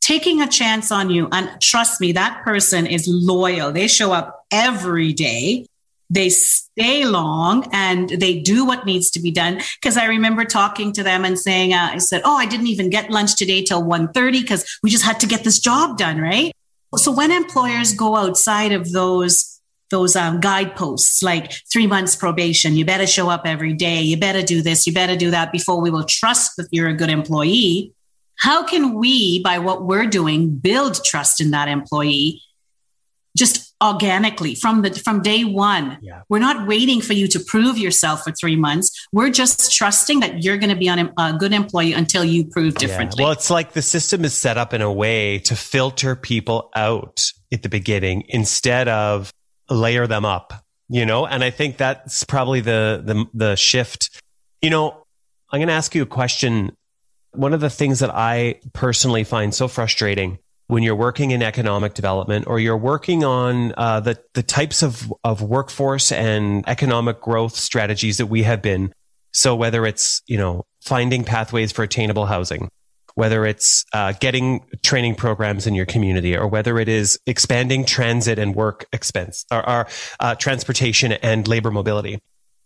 [0.00, 1.28] taking a chance on you.
[1.30, 3.72] And trust me, that person is loyal.
[3.72, 5.66] They show up every day.
[6.10, 9.60] They stay long and they do what needs to be done.
[9.80, 12.90] Because I remember talking to them and saying, uh, I said, "Oh, I didn't even
[12.90, 16.52] get lunch today till 1.30 because we just had to get this job done, right?"
[16.96, 19.46] So when employers go outside of those
[19.90, 24.40] those um, guideposts like three months probation, you better show up every day, you better
[24.40, 27.92] do this, you better do that before we will trust that you're a good employee
[28.40, 32.42] how can we, by what we're doing, build trust in that employee
[33.36, 35.98] just organically from the from day one?
[36.02, 36.22] Yeah.
[36.28, 39.08] We're not waiting for you to prove yourself for three months.
[39.12, 42.74] We're just trusting that you're going to be on a good employee until you prove
[42.74, 43.22] differently.
[43.22, 43.26] Yeah.
[43.26, 47.32] Well, it's like the system is set up in a way to filter people out
[47.52, 49.32] at the beginning instead of
[49.68, 50.52] layer them up.
[50.88, 54.10] You know, and I think that's probably the the the shift.
[54.60, 55.04] You know,
[55.50, 56.76] I'm going to ask you a question
[57.32, 60.38] one of the things that I personally find so frustrating
[60.70, 65.12] when you're working in economic development or you're working on uh, the, the types of,
[65.24, 68.92] of workforce and economic growth strategies that we have been.
[69.32, 72.68] So whether it's, you know, finding pathways for attainable housing,
[73.14, 78.38] whether it's uh, getting training programs in your community, or whether it is expanding transit
[78.38, 79.88] and work expense or, or
[80.20, 82.20] uh, transportation and labor mobility.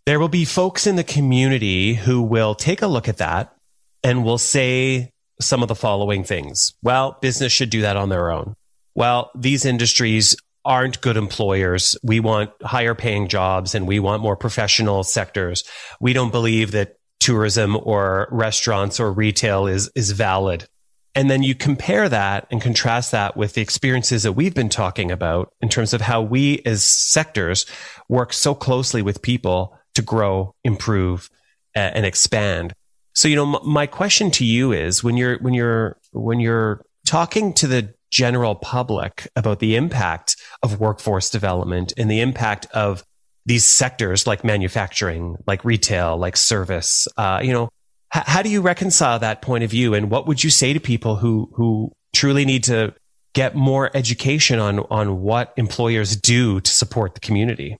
[0.05, 3.57] There will be folks in the community who will take a look at that
[4.02, 6.72] and will say some of the following things.
[6.82, 8.55] Well, business should do that on their own.
[8.95, 11.97] Well, these industries aren't good employers.
[12.03, 15.64] We want higher paying jobs and we want more professional sectors.
[16.01, 20.66] We don't believe that tourism or restaurants or retail is, is valid.
[21.14, 25.11] And then you compare that and contrast that with the experiences that we've been talking
[25.11, 27.66] about in terms of how we as sectors
[28.09, 31.30] work so closely with people to grow, improve,
[31.74, 32.74] and expand.
[33.14, 36.84] So, you know, m- my question to you is when you're, when you're, when you're
[37.06, 43.04] talking to the general public about the impact of workforce development and the impact of
[43.46, 47.68] these sectors like manufacturing, like retail, like service, uh, you know,
[48.14, 49.94] h- how do you reconcile that point of view?
[49.94, 52.94] And what would you say to people who, who truly need to
[53.34, 57.76] get more education on, on what employers do to support the community?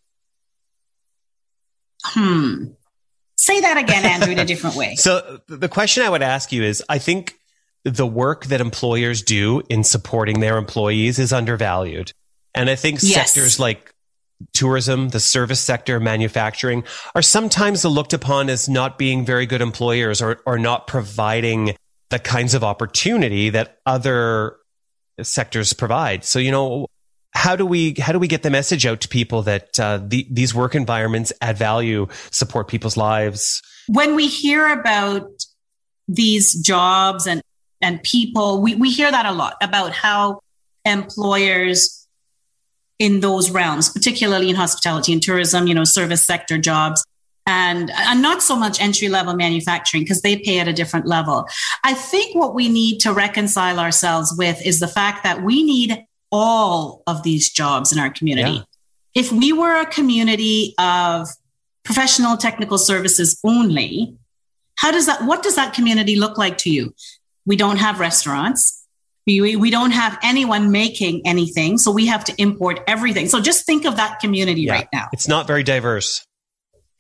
[2.05, 2.67] Hmm.
[3.45, 4.95] Say that again, Andrew, in a different way.
[4.97, 7.39] so the question I would ask you is, I think
[7.85, 12.13] the work that employers do in supporting their employees is undervalued.
[12.55, 13.33] And I think yes.
[13.33, 13.93] sectors like
[14.55, 16.85] tourism, the service sector, manufacturing
[17.15, 21.77] are sometimes looked upon as not being very good employers or, or not providing
[22.09, 24.57] the kinds of opportunity that other
[25.21, 26.25] sectors provide.
[26.25, 26.87] So, you know,
[27.45, 30.27] how do we how do we get the message out to people that uh, the,
[30.31, 33.61] these work environments add value, support people's lives?
[33.87, 35.29] When we hear about
[36.09, 37.43] these jobs and
[37.83, 40.41] and people, we, we hear that a lot about how
[40.87, 42.09] employers
[42.99, 47.05] in those realms, particularly in hospitality and tourism, you know, service sector jobs,
[47.47, 51.47] and, and not so much entry level manufacturing because they pay at a different level.
[51.83, 56.07] I think what we need to reconcile ourselves with is the fact that we need
[56.35, 58.51] all of these jobs in our community.
[58.51, 58.63] Yeah.
[59.15, 61.29] If we were a community of
[61.85, 64.17] professional technical services only,
[64.77, 66.93] how does that, what does that community look like to you?
[67.47, 68.85] We don't have restaurants.
[69.29, 71.79] We, we don't have anyone making anything.
[71.79, 73.29] So we have to import everything.
[73.29, 74.73] So just think of that community yeah.
[74.73, 75.07] right now.
[75.13, 76.27] It's not very diverse.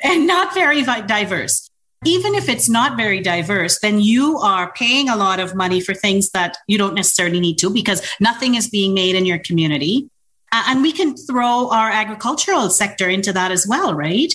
[0.00, 1.68] And not very diverse.
[2.04, 5.94] Even if it's not very diverse, then you are paying a lot of money for
[5.94, 10.08] things that you don't necessarily need to because nothing is being made in your community.
[10.52, 14.32] and we can throw our agricultural sector into that as well, right?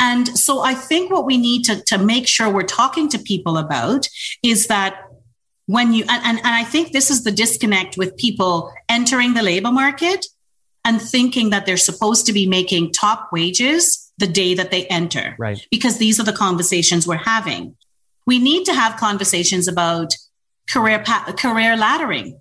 [0.00, 3.58] And so I think what we need to, to make sure we're talking to people
[3.58, 4.08] about
[4.42, 5.04] is that
[5.66, 9.42] when you, and, and, and I think this is the disconnect with people entering the
[9.42, 10.26] labor market
[10.84, 15.34] and thinking that they're supposed to be making top wages the day that they enter.
[15.38, 15.66] Right.
[15.70, 17.76] Because these are the conversations we're having.
[18.26, 20.14] We need to have conversations about
[20.68, 22.34] career pa- career laddering.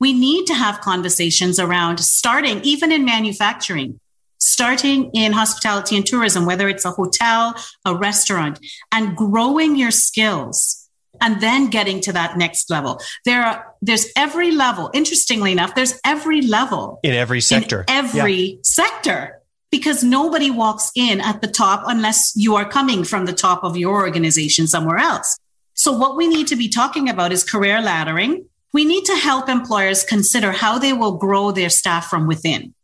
[0.00, 4.00] We need to have conversations around starting even in manufacturing,
[4.38, 7.54] starting in hospitality and tourism, whether it's a hotel,
[7.84, 8.58] a restaurant,
[8.90, 10.88] and growing your skills
[11.20, 13.00] and then getting to that next level.
[13.24, 14.90] There are there's every level.
[14.94, 17.80] Interestingly enough, there's every level in every sector.
[17.80, 18.56] In every yeah.
[18.62, 19.37] sector.
[19.70, 23.76] Because nobody walks in at the top unless you are coming from the top of
[23.76, 25.38] your organization somewhere else.
[25.74, 28.46] So, what we need to be talking about is career laddering.
[28.72, 32.74] We need to help employers consider how they will grow their staff from within.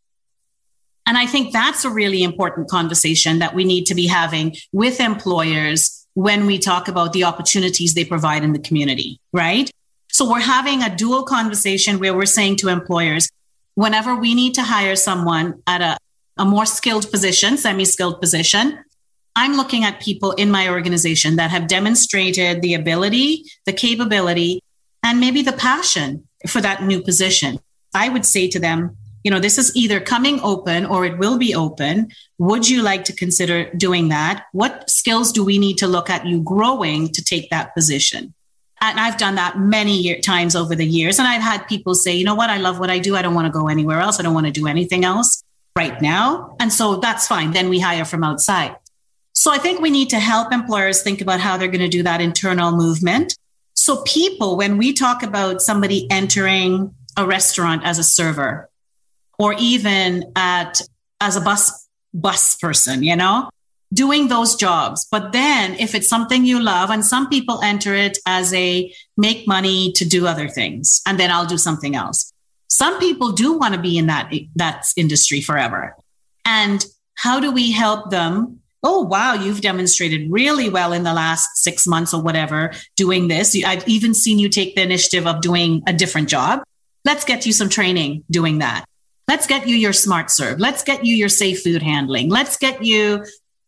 [1.07, 5.01] And I think that's a really important conversation that we need to be having with
[5.01, 9.71] employers when we talk about the opportunities they provide in the community, right?
[10.09, 13.29] So we're having a dual conversation where we're saying to employers,
[13.75, 15.99] whenever we need to hire someone at a,
[16.37, 18.85] a more skilled position, semi skilled position,
[19.37, 24.63] I'm looking at people in my organization that have demonstrated the ability, the capability,
[25.03, 27.59] and maybe the passion for that new position.
[27.95, 31.39] I would say to them, you know, this is either coming open or it will
[31.39, 32.11] be open.
[32.39, 34.45] Would you like to consider doing that?
[34.53, 38.35] What skills do we need to look at you growing to take that position?
[38.81, 41.19] And I've done that many year, times over the years.
[41.19, 42.51] And I've had people say, you know what?
[42.51, 43.17] I love what I do.
[43.17, 44.21] I don't want to go anywhere else.
[44.21, 45.44] I don't want to do anything else
[45.77, 46.57] right now.
[46.61, 47.53] And so that's fine.
[47.53, 48.77] Then we hire from outside.
[49.33, 52.05] So I think we need to help employers think about how they're going to do
[52.05, 53.37] that internal movement.
[53.75, 58.71] So people, when we talk about somebody entering a restaurant as a server,
[59.39, 60.81] or even at
[61.21, 63.51] as a bus bus person, you know,
[63.93, 65.07] doing those jobs.
[65.11, 69.47] But then if it's something you love, and some people enter it as a make
[69.47, 72.33] money to do other things, and then I'll do something else.
[72.69, 75.97] Some people do want to be in that that industry forever.
[76.45, 76.85] And
[77.15, 78.61] how do we help them?
[78.83, 83.57] Oh, wow, you've demonstrated really well in the last six months or whatever doing this.
[83.65, 86.63] I've even seen you take the initiative of doing a different job.
[87.05, 88.85] Let's get you some training doing that.
[89.27, 90.61] Let's get you your smart serve.
[90.61, 92.29] Let's get you your safe food handling.
[92.29, 93.25] Let's get you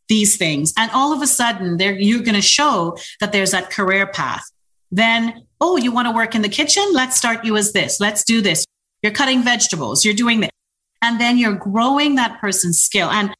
[0.09, 0.75] these things.
[0.77, 4.45] And all of a sudden, there you're going to show that there's that career path.
[4.91, 6.85] Then, oh, you want to work in the kitchen?
[6.93, 8.01] Let's start you as this.
[8.01, 8.65] Let's do this.
[9.07, 10.05] You're cutting vegetables.
[10.05, 10.51] You're doing this.
[11.01, 13.09] And then you're growing that person's skill.
[13.09, 13.33] And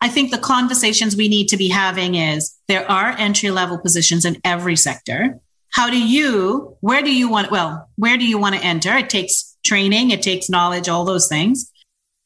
[0.00, 4.24] I think the conversations we need to be having is there are entry level positions
[4.24, 5.38] in every sector.
[5.70, 8.96] How do you, where do you want, well, where do you want to enter?
[8.96, 11.70] It takes training, it takes knowledge, all those things.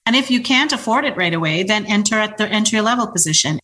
[0.07, 3.59] And if you can't afford it right away, then enter at the entry level position.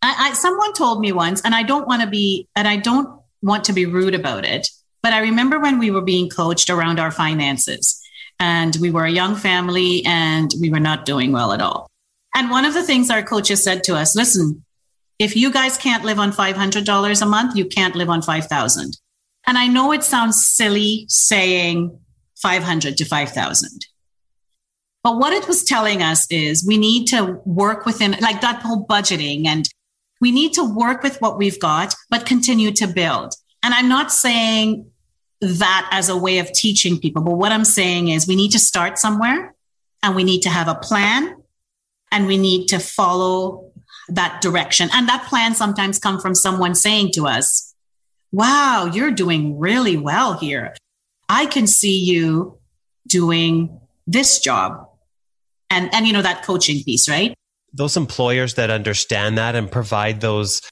[0.00, 3.20] I, I, someone told me once, and I don't want to be, and I don't
[3.42, 4.66] want to be rude about it,
[5.02, 7.97] but I remember when we were being coached around our finances
[8.40, 11.88] and we were a young family and we were not doing well at all.
[12.34, 14.64] And one of the things our coaches said to us, listen,
[15.18, 18.96] if you guys can't live on $500 a month, you can't live on 5,000.
[19.46, 21.98] And I know it sounds silly saying
[22.36, 23.86] 500 to 5,000.
[25.02, 28.86] But what it was telling us is we need to work within, like that whole
[28.86, 29.68] budgeting, and
[30.20, 33.34] we need to work with what we've got, but continue to build.
[33.62, 34.90] And I'm not saying
[35.40, 38.58] that as a way of teaching people, but what I'm saying is we need to
[38.58, 39.54] start somewhere
[40.02, 41.36] and we need to have a plan
[42.10, 43.70] and we need to follow
[44.08, 44.88] that direction.
[44.92, 47.74] And that plan sometimes come from someone saying to us,
[48.32, 50.74] wow, you're doing really well here.
[51.28, 52.58] I can see you
[53.06, 54.88] doing this job.
[55.70, 57.34] And, and, you know, that coaching piece, right?
[57.72, 60.62] Those employers that understand that and provide those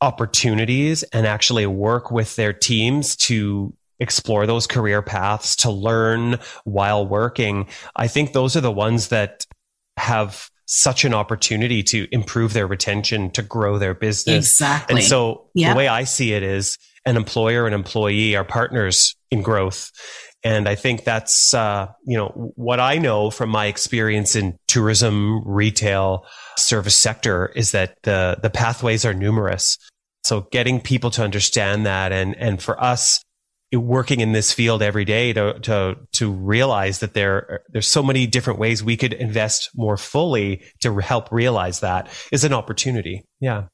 [0.00, 3.72] opportunities and actually work with their teams to
[4.02, 7.68] explore those career paths, to learn while working.
[7.96, 9.46] I think those are the ones that
[9.96, 14.50] have such an opportunity to improve their retention, to grow their business.
[14.50, 14.96] Exactly.
[14.96, 19.42] And so the way I see it is an employer and employee are partners in
[19.42, 19.90] growth.
[20.44, 25.46] And I think that's, uh, you know, what I know from my experience in tourism,
[25.46, 26.26] retail,
[26.56, 29.78] service sector is that the, the pathways are numerous.
[30.24, 33.22] So getting people to understand that and, and for us,
[33.72, 38.26] working in this field every day to, to, to realize that there, there's so many
[38.26, 43.24] different ways we could invest more fully to help realize that is an opportunity.
[43.40, 43.64] Yeah.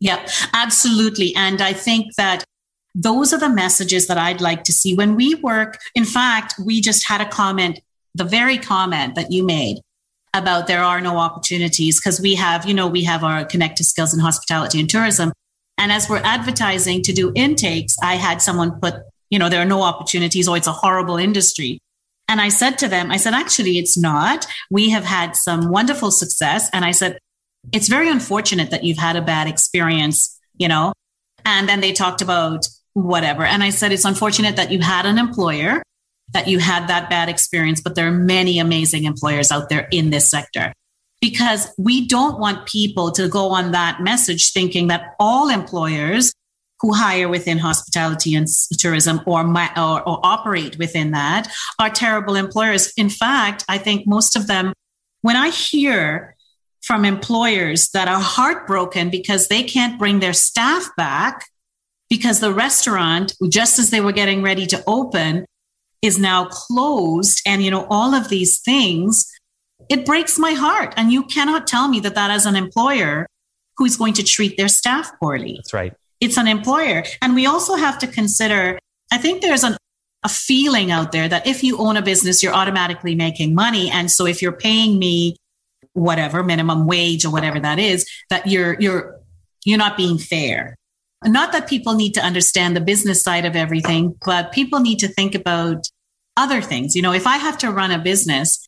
[0.00, 1.34] Yeah, absolutely.
[1.36, 2.44] And I think that
[2.94, 5.78] those are the messages that I'd like to see when we work.
[5.94, 7.78] In fact, we just had a comment,
[8.14, 9.78] the very comment that you made
[10.34, 13.84] about there are no opportunities because we have, you know, we have our connect to
[13.84, 15.32] skills in hospitality and tourism.
[15.76, 18.94] And as we're advertising to do intakes, I had someone put,
[19.30, 21.78] you know, there are no opportunities or it's a horrible industry.
[22.28, 24.46] And I said to them, I said, actually, it's not.
[24.70, 26.68] We have had some wonderful success.
[26.72, 27.18] And I said,
[27.72, 30.92] it's very unfortunate that you've had a bad experience, you know?
[31.44, 33.44] And then they talked about whatever.
[33.44, 35.82] And I said, it's unfortunate that you had an employer,
[36.32, 40.10] that you had that bad experience, but there are many amazing employers out there in
[40.10, 40.72] this sector
[41.20, 46.32] because we don't want people to go on that message thinking that all employers
[46.80, 52.92] who hire within hospitality and tourism or, or, or operate within that are terrible employers.
[52.96, 54.72] In fact, I think most of them,
[55.22, 56.34] when I hear
[56.82, 61.46] from employers that are heartbroken because they can't bring their staff back
[62.08, 65.44] because the restaurant, just as they were getting ready to open,
[66.00, 69.30] is now closed and you know all of these things
[69.90, 70.94] it breaks my heart.
[70.96, 73.26] And you cannot tell me that that as an employer
[73.76, 75.54] who's going to treat their staff poorly.
[75.56, 77.04] That's right it's an employer.
[77.22, 78.78] And we also have to consider
[79.12, 79.76] i think there's an,
[80.22, 83.90] a feeling out there that if you own a business you're automatically making money.
[83.90, 85.36] And so if you're paying me
[85.94, 89.18] whatever minimum wage or whatever that is that you're you're
[89.64, 90.76] you're not being fair.
[91.24, 95.08] Not that people need to understand the business side of everything but people need to
[95.08, 95.88] think about
[96.36, 96.94] other things.
[96.94, 98.66] You know if i have to run a business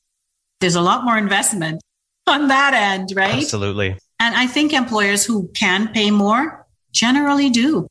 [0.61, 1.81] there's a lot more investment
[2.27, 3.43] on that end right?
[3.43, 3.97] Absolutely.
[4.19, 6.62] And i think employers who can pay more
[6.93, 7.87] generally do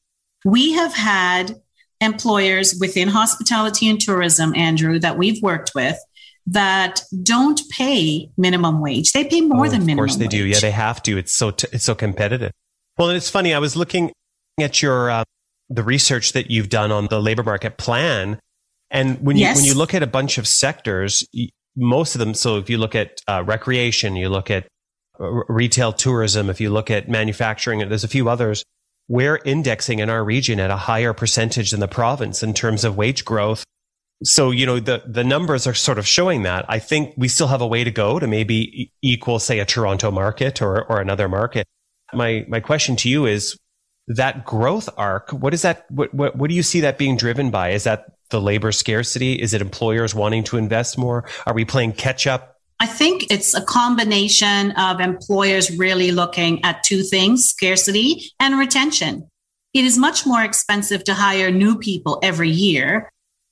[0.46, 1.56] we have had
[2.00, 5.98] employers within hospitality and tourism andrew that we've worked with
[6.48, 9.12] that don't pay minimum wage.
[9.12, 10.06] They pay more oh, than minimum.
[10.06, 10.32] Of course they wage.
[10.32, 10.46] do.
[10.46, 11.18] Yeah, they have to.
[11.18, 12.52] It's so t- it's so competitive.
[12.98, 13.54] Well, and it's funny.
[13.54, 14.12] I was looking
[14.60, 15.24] at your uh,
[15.70, 18.40] the research that you've done on the labor market plan,
[18.90, 19.56] and when you yes.
[19.56, 21.26] when you look at a bunch of sectors,
[21.76, 22.34] most of them.
[22.34, 24.68] So if you look at uh, recreation, you look at
[25.20, 28.64] uh, retail tourism, if you look at manufacturing, and there's a few others.
[29.12, 32.96] We're indexing in our region at a higher percentage than the province in terms of
[32.96, 33.66] wage growth.
[34.24, 36.64] So you know the the numbers are sort of showing that.
[36.70, 40.12] I think we still have a way to go to maybe equal say a toronto
[40.12, 41.68] market or or another market.
[42.14, 43.58] My my question to you is
[44.08, 47.52] that growth arc what is that what, what what do you see that being driven
[47.52, 47.72] by?
[47.72, 49.34] Is that the labor scarcity?
[49.34, 51.26] Is it employers wanting to invest more?
[51.46, 52.51] Are we playing catch up
[52.82, 59.28] i think it's a combination of employers really looking at two things scarcity and retention.
[59.74, 63.10] It is much more expensive to hire new people every year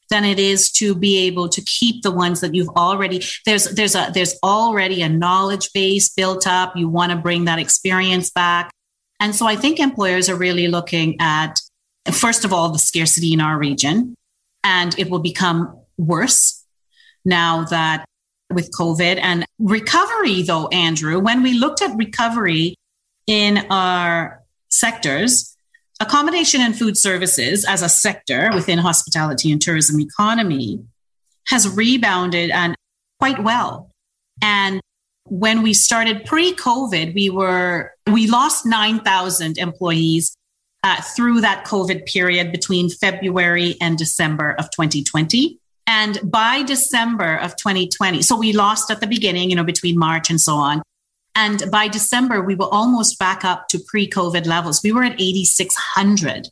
[0.09, 3.95] than it is to be able to keep the ones that you've already there's there's
[3.95, 6.75] a there's already a knowledge base built up.
[6.75, 8.71] You want to bring that experience back.
[9.19, 11.59] And so i think employers are really looking at
[12.11, 14.15] first of all the scarcity in our region
[14.63, 16.65] and it will become worse
[17.25, 18.05] now that
[18.51, 22.75] with covid and recovery though andrew when we looked at recovery
[23.27, 25.55] in our sectors
[25.99, 30.79] accommodation and food services as a sector within hospitality and tourism economy
[31.47, 32.75] has rebounded and
[33.19, 33.91] quite well.
[34.41, 34.81] And
[35.25, 40.35] when we started pre-COVID, we were we lost 9,000 employees
[40.83, 45.58] uh, through that COVID period between February and December of 2020.
[45.89, 50.29] And by December of 2020, so we lost at the beginning, you know, between March
[50.29, 50.83] and so on.
[51.33, 54.81] And by December, we were almost back up to pre COVID levels.
[54.83, 56.47] We were at 8,600.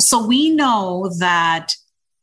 [0.00, 1.76] So we know that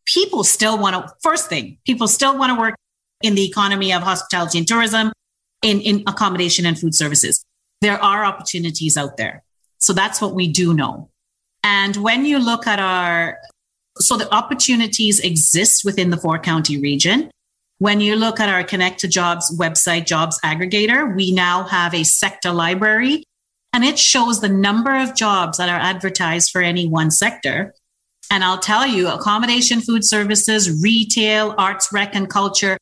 [0.04, 2.76] people still want to, first thing, people still want to work
[3.22, 5.14] in the economy of hospitality and tourism,
[5.62, 7.42] in, in accommodation and food services.
[7.80, 9.44] There are opportunities out there.
[9.78, 11.10] So that's what we do know.
[11.64, 13.38] And when you look at our,
[14.02, 17.30] so the opportunities exist within the four county region.
[17.80, 22.04] When you look at our Connect to Jobs website, Jobs Aggregator, we now have a
[22.04, 23.24] sector library
[23.72, 27.74] and it shows the number of jobs that are advertised for any one sector.
[28.32, 32.78] And I'll tell you, accommodation, food services, retail, arts, rec, and culture,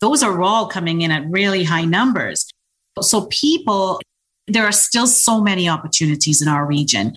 [0.00, 2.48] those are all coming in at really high numbers.
[3.00, 4.00] So, people,
[4.46, 7.16] there are still so many opportunities in our region.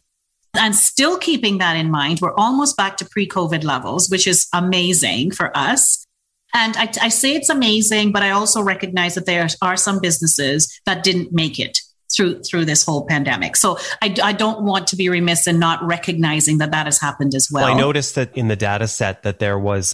[0.58, 4.48] And still keeping that in mind, we're almost back to pre COVID levels, which is
[4.54, 6.06] amazing for us.
[6.54, 10.80] And I, I say it's amazing, but I also recognize that there are some businesses
[10.86, 11.80] that didn't make it
[12.16, 13.56] through through this whole pandemic.
[13.56, 17.36] So I, I don't want to be remiss in not recognizing that that has happened
[17.36, 17.66] as well.
[17.66, 19.94] well I noticed that in the data set that there was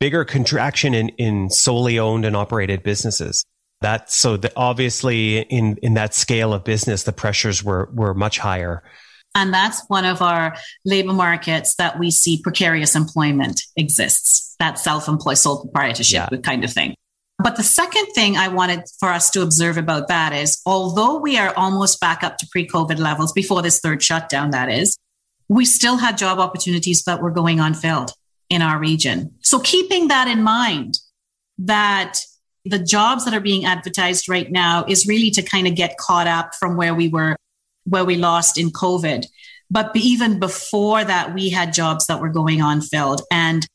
[0.00, 3.44] bigger contraction in, in solely owned and operated businesses.
[3.80, 8.38] That so that obviously in in that scale of business, the pressures were were much
[8.38, 8.82] higher.
[9.34, 15.08] And that's one of our labor markets that we see precarious employment exists, that self
[15.08, 16.38] employed sole proprietorship yeah.
[16.38, 16.94] kind of thing.
[17.42, 21.38] But the second thing I wanted for us to observe about that is although we
[21.38, 24.96] are almost back up to pre COVID levels before this third shutdown, that is,
[25.48, 28.12] we still had job opportunities that were going unfilled
[28.48, 29.34] in our region.
[29.40, 30.98] So keeping that in mind,
[31.58, 32.20] that
[32.64, 36.26] the jobs that are being advertised right now is really to kind of get caught
[36.26, 37.36] up from where we were,
[37.84, 39.26] where we lost in COVID.
[39.70, 43.22] But even before that, we had jobs that were going unfilled.
[43.30, 43.66] And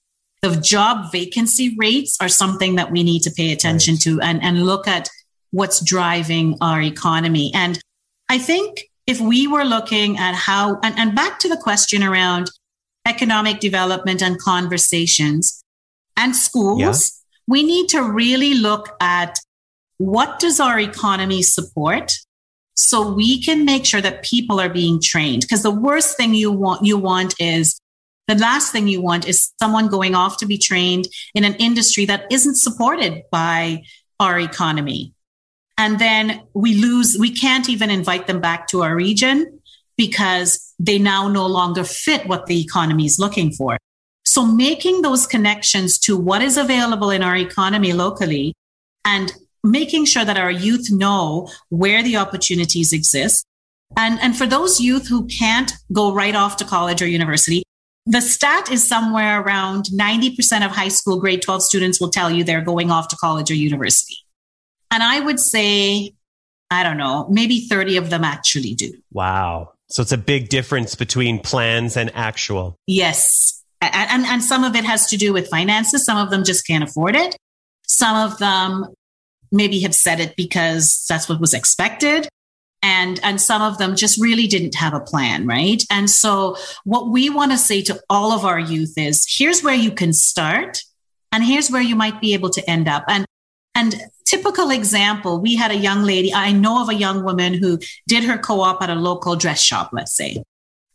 [0.41, 4.01] the job vacancy rates are something that we need to pay attention right.
[4.01, 5.09] to and, and look at
[5.51, 7.51] what's driving our economy.
[7.55, 7.79] And
[8.29, 12.51] I think if we were looking at how, and, and back to the question around
[13.07, 15.63] economic development and conversations
[16.15, 17.43] and schools, yeah.
[17.47, 19.39] we need to really look at
[19.97, 22.13] what does our economy support
[22.77, 26.51] so we can make sure that people are being trained because the worst thing you
[26.51, 27.79] want you want is
[28.27, 32.05] the last thing you want is someone going off to be trained in an industry
[32.05, 33.83] that isn't supported by
[34.19, 35.13] our economy.
[35.77, 39.59] And then we lose, we can't even invite them back to our region
[39.95, 43.77] because they now no longer fit what the economy is looking for.
[44.25, 48.53] So making those connections to what is available in our economy locally
[49.05, 49.31] and
[49.71, 53.45] making sure that our youth know where the opportunities exist.
[53.95, 57.63] And, and for those youth who can't go right off to college or university,
[58.05, 62.43] the stat is somewhere around 90% of high school grade 12 students will tell you
[62.43, 64.15] they're going off to college or university.
[64.91, 66.13] And I would say,
[66.71, 68.93] I don't know, maybe 30 of them actually do.
[69.11, 69.73] Wow.
[69.89, 72.77] So it's a big difference between plans and actual.
[72.87, 73.63] Yes.
[73.81, 76.05] And, and, and some of it has to do with finances.
[76.05, 77.35] Some of them just can't afford it.
[77.87, 78.87] Some of them
[79.51, 82.27] maybe have said it because that's what was expected.
[82.83, 85.81] And and some of them just really didn't have a plan right?
[85.89, 89.75] And so what we want to say to all of our youth is here's where
[89.75, 90.83] you can start
[91.31, 93.03] and here's where you might be able to end up.
[93.07, 93.25] And
[93.73, 93.95] and
[94.25, 98.23] typical example we had a young lady i know of a young woman who did
[98.25, 100.43] her co-op at a local dress shop let's say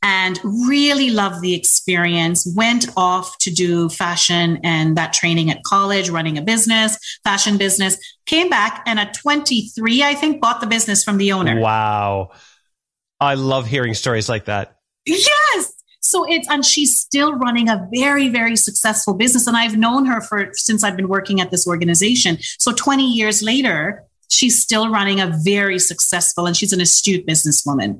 [0.02, 2.46] and really loved the experience.
[2.56, 7.96] Went off to do fashion and that training at college, running a business, fashion business.
[8.26, 11.60] Came back and at 23, I think, bought the business from the owner.
[11.60, 12.30] Wow.
[13.20, 14.76] I love hearing stories like that.
[15.06, 15.72] Yes.
[16.00, 19.46] So it's, and she's still running a very, very successful business.
[19.46, 22.38] And I've known her for since I've been working at this organization.
[22.58, 27.98] So 20 years later, she's still running a very successful and she's an astute businesswoman.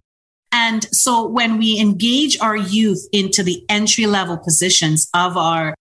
[0.53, 5.75] And so when we engage our youth into the entry level positions of our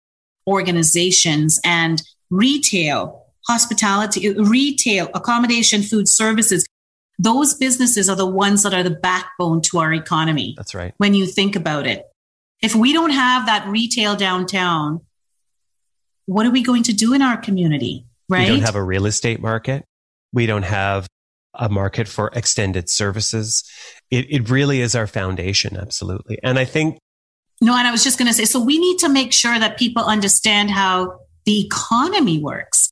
[0.46, 6.64] organizations and retail, hospitality, retail, accommodation, food services,
[7.18, 10.54] those businesses are the ones that are the backbone to our economy.
[10.56, 10.94] That's right.
[10.96, 12.04] When you think about it.
[12.62, 15.00] If we don't have that retail downtown,
[16.26, 18.06] what are we going to do in our community?
[18.28, 18.48] Right?
[18.48, 19.84] We don't have a real estate market.
[20.32, 21.08] We don't have
[21.54, 23.64] a market for extended services.
[24.10, 26.38] It, it really is our foundation, absolutely.
[26.42, 26.98] And I think.
[27.60, 29.78] No, and I was just going to say so we need to make sure that
[29.78, 32.90] people understand how the economy works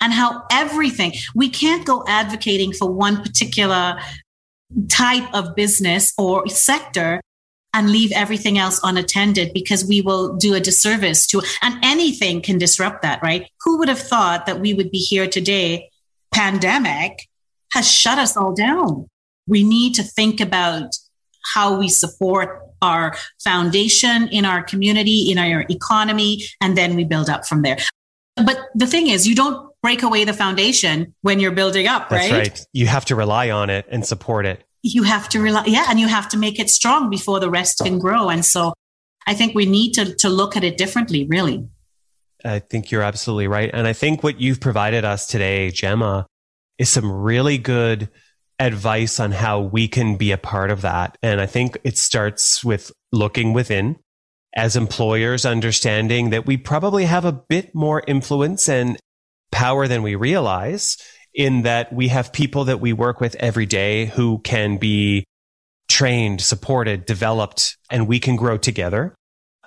[0.00, 3.98] and how everything, we can't go advocating for one particular
[4.88, 7.20] type of business or sector
[7.72, 12.58] and leave everything else unattended because we will do a disservice to and anything can
[12.58, 15.88] disrupt that right who would have thought that we would be here today
[16.32, 17.28] pandemic
[17.72, 19.06] has shut us all down.
[19.46, 20.96] We need to think about
[21.54, 27.28] how we support our foundation in our community, in our economy, and then we build
[27.28, 27.78] up from there.
[28.36, 32.30] But the thing is, you don't break away the foundation when you're building up, That's
[32.30, 32.38] right?
[32.38, 32.66] right.
[32.72, 34.64] You have to rely on it and support it.
[34.82, 37.80] You have to rely, yeah, and you have to make it strong before the rest
[37.82, 38.30] can grow.
[38.30, 38.72] And so
[39.26, 41.68] I think we need to, to look at it differently, really.
[42.44, 43.70] I think you're absolutely right.
[43.72, 46.26] And I think what you've provided us today, Gemma,
[46.80, 48.08] is some really good
[48.58, 51.16] advice on how we can be a part of that.
[51.22, 53.96] And I think it starts with looking within
[54.56, 58.98] as employers, understanding that we probably have a bit more influence and
[59.52, 60.96] power than we realize
[61.34, 65.24] in that we have people that we work with every day who can be
[65.90, 69.14] trained, supported, developed, and we can grow together.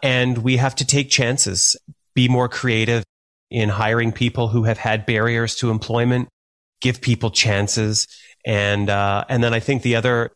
[0.01, 1.75] And we have to take chances,
[2.15, 3.03] be more creative
[3.51, 6.27] in hiring people who have had barriers to employment
[6.83, 8.07] give people chances.
[8.45, 10.31] And, uh, and then I think the other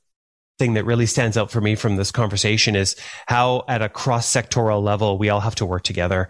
[0.58, 2.96] thing that really stands out for me from this conversation is
[3.28, 6.30] how at a cross sectoral level, we all have to work together.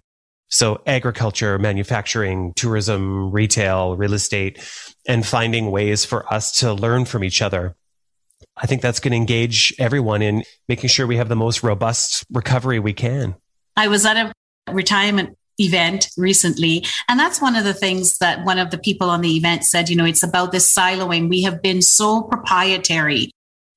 [0.49, 4.59] So agriculture, manufacturing, tourism, retail, real estate,
[5.07, 7.75] and finding ways for us to learn from each other.
[8.55, 12.25] I think that's going to engage everyone in making sure we have the most robust
[12.31, 13.35] recovery we can.
[13.75, 14.33] I was at a
[14.71, 16.85] retirement event recently.
[17.09, 19.89] And that's one of the things that one of the people on the event said,
[19.89, 21.29] you know, it's about this siloing.
[21.29, 23.31] We have been so proprietary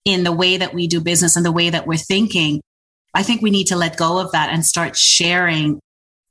[0.05, 2.61] in the way that we do business and the way that we're thinking.
[3.15, 5.81] I think we need to let go of that and start sharing,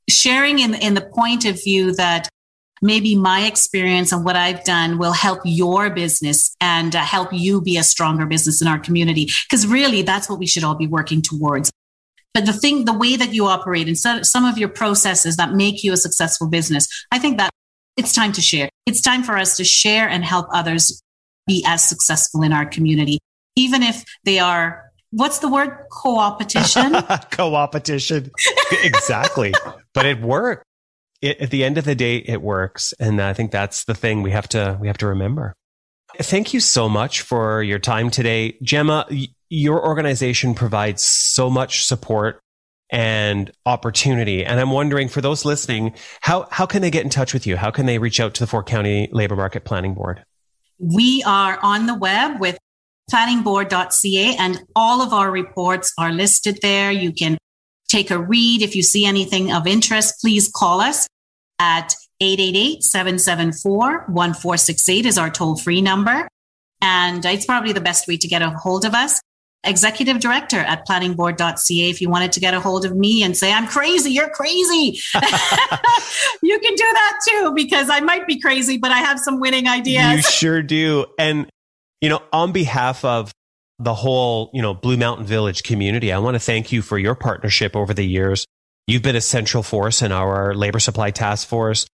[0.08, 2.28] sharing in, in the point of view that
[2.82, 7.60] maybe my experience and what I've done will help your business and uh, help you
[7.60, 9.28] be a stronger business in our community.
[9.48, 11.70] Because really, that's what we should all be working towards.
[12.32, 15.82] But the thing, the way that you operate and some of your processes that make
[15.82, 17.50] you a successful business, I think that
[17.96, 18.68] it's time to share.
[18.86, 21.02] It's time for us to share and help others
[21.46, 23.18] be as successful in our community,
[23.56, 25.86] even if they are what's the word?
[25.90, 26.94] Co-opetition?
[27.30, 28.30] Co-opetition.
[28.84, 29.52] Exactly.
[29.92, 30.64] But it worked
[31.20, 32.94] it, at the end of the day it works.
[32.98, 35.54] And i think that's the thing we have to we have to remember.
[36.18, 38.56] Thank you so much for your time today.
[38.62, 39.06] Gemma
[39.50, 42.40] your organization provides so much support
[42.90, 44.42] and opportunity.
[44.44, 47.56] And I'm wondering for those listening, how, how can they get in touch with you?
[47.56, 50.22] How can they reach out to the Four County Labor Market Planning Board?
[50.78, 52.58] We are on the web with
[53.12, 56.90] planningboard.ca and all of our reports are listed there.
[56.92, 57.36] You can
[57.88, 58.62] take a read.
[58.62, 61.06] If you see anything of interest, please call us
[61.58, 66.28] at 888-774-1468 is our toll free number.
[66.80, 69.20] And it's probably the best way to get a hold of us
[69.64, 73.52] executive director at planningboard.ca if you wanted to get a hold of me and say
[73.52, 75.00] i'm crazy you're crazy.
[76.42, 79.68] You can do that too because i might be crazy but i have some winning
[79.68, 80.16] ideas.
[80.16, 81.06] You sure do.
[81.18, 81.50] And
[82.00, 83.32] you know on behalf of
[83.78, 87.14] the whole you know blue mountain village community i want to thank you for your
[87.14, 88.46] partnership over the years.
[88.86, 91.86] You've been a central force in our labor supply task force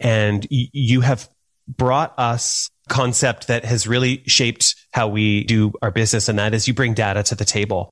[0.00, 1.28] and you have
[1.68, 6.28] brought us concept that has really shaped how we do our business.
[6.28, 7.90] And that is you bring data to the table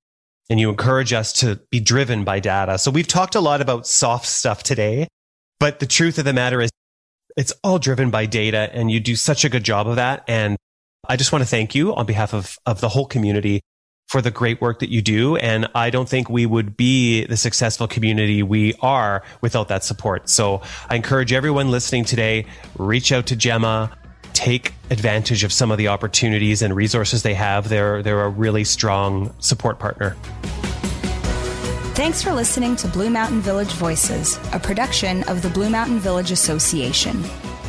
[0.49, 2.79] and you encourage us to be driven by data.
[2.79, 5.09] So we've talked a lot about soft stuff today,
[5.59, 6.71] but the truth of the matter is
[7.37, 10.25] it's all driven by data and you do such a good job of that.
[10.29, 10.57] And
[11.09, 13.63] I just want to thank you on behalf of, of the whole community
[14.09, 15.37] for the great work that you do.
[15.37, 20.29] And I don't think we would be the successful community we are without that support.
[20.29, 22.47] So I encourage everyone listening today,
[22.77, 23.97] reach out to Gemma,
[24.41, 27.69] take advantage of some of the opportunities and resources they have.
[27.69, 30.17] They're, they're a really strong support partner.
[31.95, 36.31] Thanks for listening to Blue Mountain Village Voices, a production of the Blue Mountain Village
[36.31, 37.23] Association.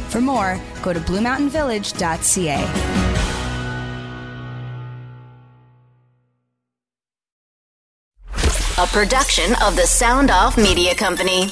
[0.08, 2.64] For more, go to bluemountainvillage.ca.
[8.78, 11.52] A production of the Sound Off Media Company.